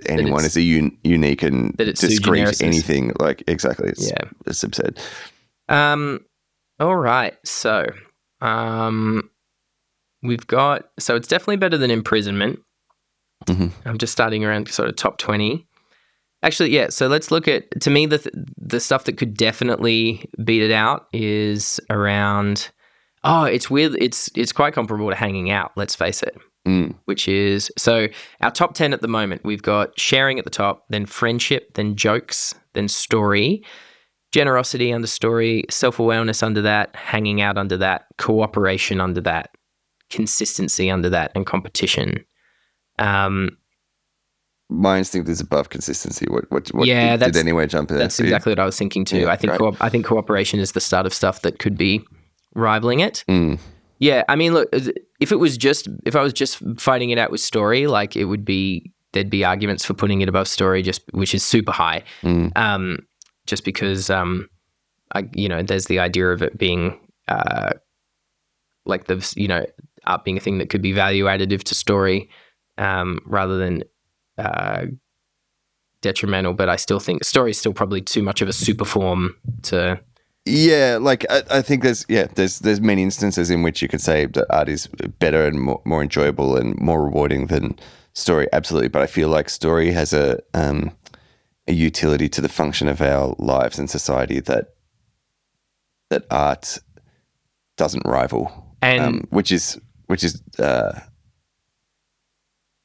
[0.08, 3.12] anyone it's- is a un- unique and That discrete anything.
[3.20, 4.30] Like exactly, it's, Yeah.
[4.46, 5.00] it's absurd.
[5.70, 6.22] Um,
[6.80, 7.34] all right.
[7.46, 7.86] So,
[8.42, 9.30] um,
[10.22, 12.60] we've got so it's definitely better than imprisonment.
[13.46, 13.72] Mhm.
[13.86, 15.68] I'm just starting around sort of top twenty.
[16.42, 16.90] Actually, yeah.
[16.90, 20.72] So let's look at to me the th- the stuff that could definitely beat it
[20.72, 22.70] out is around.
[23.24, 23.96] Oh, it's weird.
[24.00, 25.72] It's it's quite comparable to hanging out.
[25.76, 26.36] Let's face it.
[26.68, 26.96] Mm.
[27.06, 28.08] Which is so
[28.42, 29.44] our top ten at the moment.
[29.44, 33.64] We've got sharing at the top, then friendship, then jokes, then story,
[34.32, 39.50] generosity under story, self awareness under that, hanging out under that, cooperation under that,
[40.10, 42.24] consistency under that, and competition.
[43.00, 43.58] Um,
[44.70, 46.26] My instinct is above consistency.
[46.30, 46.46] What?
[46.50, 46.68] What?
[46.70, 47.98] what Yeah, did, did anywhere jump there?
[48.00, 49.20] that's exactly what I was thinking too.
[49.22, 52.06] Yeah, I think co- I think cooperation is the start of stuff that could be
[52.56, 53.24] rivaling it.
[53.28, 53.60] Mm.
[54.00, 54.70] Yeah, I mean, look,
[55.20, 58.26] if it was just if I was just fighting it out with story, like it
[58.26, 62.04] would be there'd be arguments for putting it above story, just which is super high.
[62.22, 62.56] Mm.
[62.58, 63.08] Um,
[63.46, 64.50] just because um,
[65.14, 67.74] I you know, there's the idea of it being uh,
[68.86, 69.66] like the you know
[70.06, 72.30] art being a thing that could be value additive to story,
[72.78, 73.84] um, rather than
[74.38, 74.86] uh,
[76.02, 76.54] detrimental.
[76.54, 80.00] But I still think story is still probably too much of a super form to
[80.46, 84.02] Yeah, like I, I think there's yeah there's there's many instances in which you could
[84.02, 84.88] say that art is
[85.20, 87.80] better and more, more enjoyable and more rewarding than
[88.14, 88.48] story.
[88.52, 90.92] Absolutely, but I feel like story has a um,
[91.68, 94.74] a utility to the function of our lives and society that
[96.10, 96.78] that art
[97.78, 101.00] doesn't rival, and um, which is which is uh,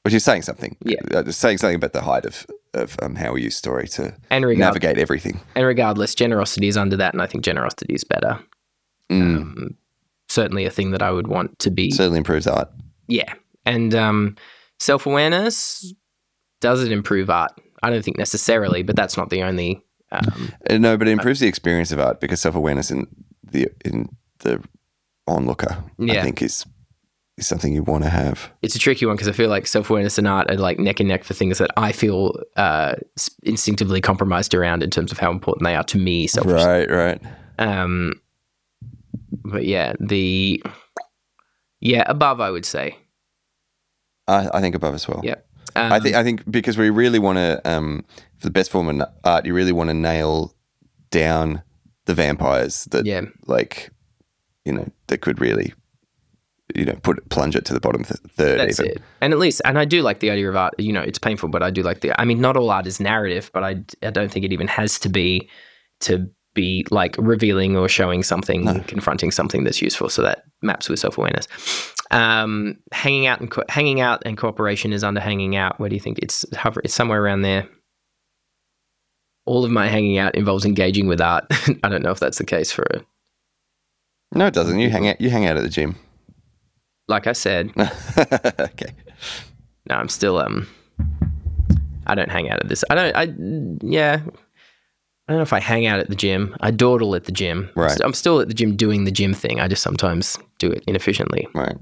[0.05, 0.77] which is saying something.
[0.85, 1.01] Yeah.
[1.13, 4.45] uh, saying something about the height of of um, how we use story to and
[4.45, 5.41] regard, navigate everything.
[5.55, 8.39] and regardless, generosity is under that, and I think generosity is better.
[9.11, 9.37] Mm.
[9.37, 9.77] Um,
[10.29, 11.91] certainly a thing that I would want to be.
[11.91, 12.71] Certainly improves art.
[13.07, 13.33] yeah,
[13.65, 14.37] and um,
[14.79, 15.93] self awareness
[16.61, 17.53] does it improve art?
[17.83, 19.85] I don't think necessarily, but that's not the only.
[20.11, 23.07] Um, Uh, No, but it improves the experience of art because self awareness in
[23.51, 24.09] the in
[24.41, 24.63] the
[25.27, 26.65] onlooker, I think, is
[27.39, 28.51] is something you want to have.
[28.63, 31.01] it's a tricky one because I feel like self awareness and art are like neck
[31.01, 32.97] and neck for things that I feel uh,
[33.43, 36.27] instinctively compromised around in terms of how important they are to me.
[36.27, 36.65] Selfishly.
[36.65, 37.23] Right, right.
[37.59, 38.21] Um,
[39.45, 40.63] but yeah, the
[41.81, 42.97] yeah above I would say.
[44.27, 45.23] I, I think above as well.
[45.25, 45.37] Yeah.
[45.75, 48.05] Um, I think I think because we really want to, um,
[48.39, 50.55] for the best form of art, you really want to nail
[51.11, 51.63] down
[52.07, 53.91] the vampires that, yeah, like,
[54.65, 55.73] you know, that could really,
[56.75, 58.61] you know, put plunge it to the bottom th- third.
[58.61, 58.93] that's even.
[58.93, 59.03] it.
[59.21, 60.75] And at least, and I do like the idea of art.
[60.79, 62.19] You know, it's painful, but I do like the.
[62.21, 64.99] I mean, not all art is narrative, but I I don't think it even has
[65.01, 65.49] to be
[66.01, 68.81] to be like revealing or showing something, No.
[68.87, 70.09] confronting something that's useful.
[70.09, 71.47] So that maps with self awareness.
[72.11, 75.79] Um, hanging out and co- hanging out and cooperation is under hanging out.
[75.79, 76.81] Where do you think it's hover?
[76.85, 77.69] It's somewhere around there.
[79.47, 81.45] All of my hanging out involves engaging with art.
[81.83, 83.05] I don't know if that's the case for it.
[84.33, 84.79] No, it doesn't.
[84.79, 85.21] You hang out.
[85.21, 85.97] You hang out at the gym.
[87.09, 88.93] Like I said, okay.
[89.89, 90.69] no, I'm still um.
[92.07, 92.85] I don't hang out at this.
[92.91, 93.17] I don't.
[93.17, 93.35] I
[93.87, 94.21] yeah.
[95.29, 96.57] I don't know if I hang out at the gym.
[96.61, 97.71] I dawdle at the gym.
[97.77, 97.99] I'm Right.
[98.03, 99.61] I'm still at the gym doing the gym thing.
[99.61, 101.47] I just sometimes do it inefficiently.
[101.55, 101.77] Right.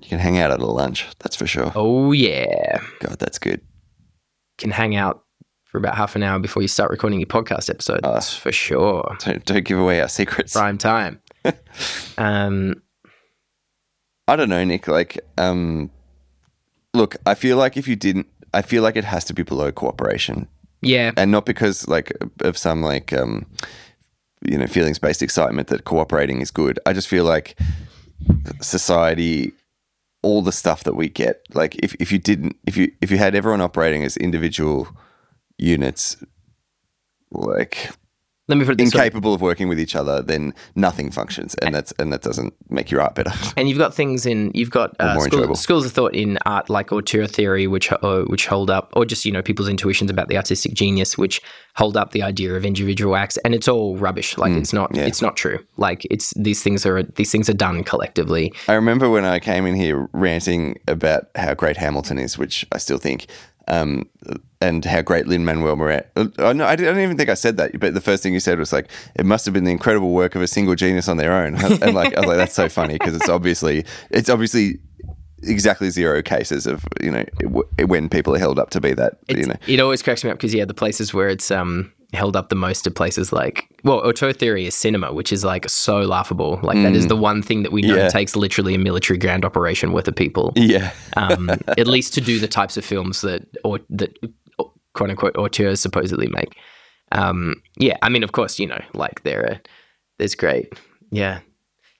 [0.00, 1.06] You can hang out at a lunch.
[1.18, 1.72] That's for sure.
[1.74, 3.60] Oh yeah, God, that's good.
[4.56, 5.24] can hang out
[5.64, 8.00] for about half an hour before you start recording your podcast episode.
[8.04, 8.14] Ah.
[8.14, 9.16] That's for sure.
[9.20, 10.52] Don't, don't give away our secrets.
[10.54, 11.20] Prime time.
[12.18, 12.82] um.
[14.28, 14.86] I don't know, Nick.
[14.86, 15.90] Like, um,
[16.94, 19.72] look, I feel like if you didn't, I feel like it has to be below
[19.72, 20.46] cooperation,
[20.82, 21.12] Yeah.
[21.16, 23.46] and not because like of some like um,
[24.44, 26.78] you know feelings based excitement that cooperating is good.
[26.86, 27.58] I just feel like
[28.60, 29.52] society,
[30.22, 33.18] all the stuff that we get, like if if you didn't, if you if you
[33.18, 34.88] had everyone operating as individual
[35.58, 36.16] units,
[37.30, 37.90] like
[38.48, 39.04] Let me put it this way.
[39.04, 42.90] incapable of working with each other, then nothing functions, and that's and that doesn't make
[42.90, 43.30] your art better.
[43.58, 46.92] And you've got things in you've got uh, school- schools of thought in art like
[46.92, 50.36] auteur theory, which uh, which hold up, or just you know people's intuitions about the
[50.36, 51.40] artistic genius, which
[51.76, 54.38] hold up the idea of individual acts, and it's all rubbish.
[54.38, 55.06] Like it's not Mm, yeah.
[55.06, 55.58] it's not true.
[55.76, 58.52] Like it's these things are these things are done collectively.
[58.68, 62.78] I remember when I came in here ranting about how great Hamilton is, which I
[62.78, 63.26] still think.
[63.68, 64.08] Um,
[64.60, 66.06] and how great Lin Manuel Miranda.
[66.38, 67.78] Oh, no, I don't even think I said that.
[67.78, 70.34] But the first thing you said was like, it must have been the incredible work
[70.34, 71.56] of a single genius on their own.
[71.80, 74.80] And like, I was like, that's so funny because it's obviously, it's obviously
[75.42, 77.24] exactly zero cases of you know
[77.86, 79.18] when people are held up to be that.
[79.28, 81.92] It's, you know, it always cracks me up because yeah, the places where it's um
[82.14, 85.68] held up the most to places like well, auteur theory is cinema, which is like
[85.68, 86.58] so laughable.
[86.62, 88.08] Like that is the one thing that we know Yeah.
[88.08, 90.52] takes literally a military grand operation worth of people.
[90.56, 94.16] yeah, um, at least to do the types of films that or that
[94.94, 96.56] quote unquote auteurs supposedly make.
[97.12, 99.60] Um, yeah, I mean, of course, you know, like there are
[100.18, 100.72] there's great,
[101.10, 101.40] yeah.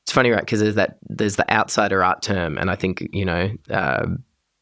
[0.02, 0.40] It's funny, right?
[0.40, 4.06] Because there's that there's the outsider art term, and I think you know, uh,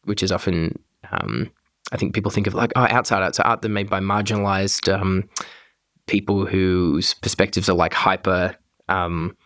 [0.04, 0.76] which is often
[1.12, 1.50] um,
[1.92, 5.28] I think people think of like oh, outside art's art that made by marginalized um,
[6.06, 8.56] people whose perspectives are like hyper.
[8.88, 9.36] Um,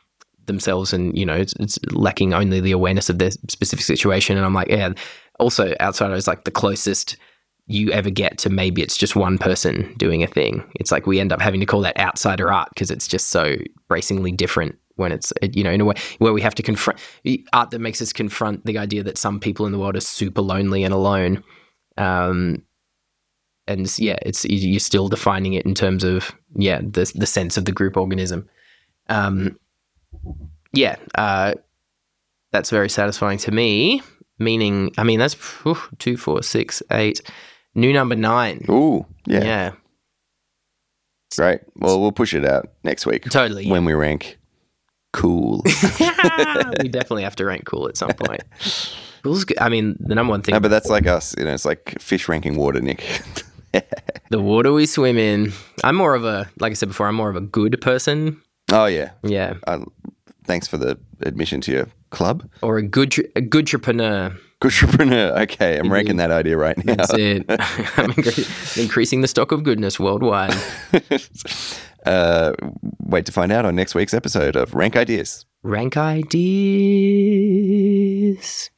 [0.46, 4.44] themselves and you know it's, it's lacking only the awareness of their specific situation and
[4.44, 4.92] i'm like yeah
[5.38, 7.16] also outsider is like the closest
[7.66, 11.20] you ever get to maybe it's just one person doing a thing it's like we
[11.20, 13.54] end up having to call that outsider art because it's just so
[13.86, 16.98] bracingly different when it's uh, you know in a way where we have to confront
[17.52, 20.42] art that makes us confront the idea that some people in the world are super
[20.42, 21.42] lonely and alone
[22.00, 22.62] um
[23.66, 27.64] and yeah it's you're still defining it in terms of yeah the the sense of
[27.64, 28.48] the group organism
[29.08, 29.56] um
[30.72, 31.54] yeah, uh,
[32.52, 34.02] that's very satisfying to me.
[34.38, 37.20] Meaning, I mean, that's whew, two, four, six, eight.
[37.74, 38.64] New number nine.
[38.68, 39.72] ooh, yeah, Yeah,
[41.36, 41.60] great.
[41.76, 43.70] Well, we'll push it out next week totally.
[43.70, 44.38] when we rank.
[45.12, 45.62] Cool.
[45.64, 48.42] we definitely have to rank cool at some point.
[49.60, 51.34] I mean, the number one thing, no, but that's like us.
[51.38, 53.04] You know, it's like fish ranking water, Nick.
[54.30, 55.52] the water we swim in.
[55.84, 58.40] I'm more of a, like I said before, I'm more of a good person.
[58.72, 59.10] oh yeah.
[59.22, 59.80] Yeah, Uh,
[60.44, 62.48] thanks for the admission to your club.
[62.62, 64.34] or a good, a good entrepreneur.
[64.60, 65.38] Good entrepreneur.
[65.42, 66.94] Okay, I'm ranking that idea right now.
[66.96, 67.44] That's it.
[67.96, 68.10] I'm
[68.82, 70.54] increasing the stock of goodness worldwide.
[72.06, 72.52] uh,
[73.00, 75.46] wait to find out on next week's episode of Rank Ideas.
[75.62, 75.96] Rank
[77.00, 78.70] ideas.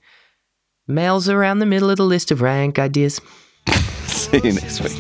[0.93, 3.21] Males around the middle of the list of rank ideas.
[4.07, 4.93] See you next week.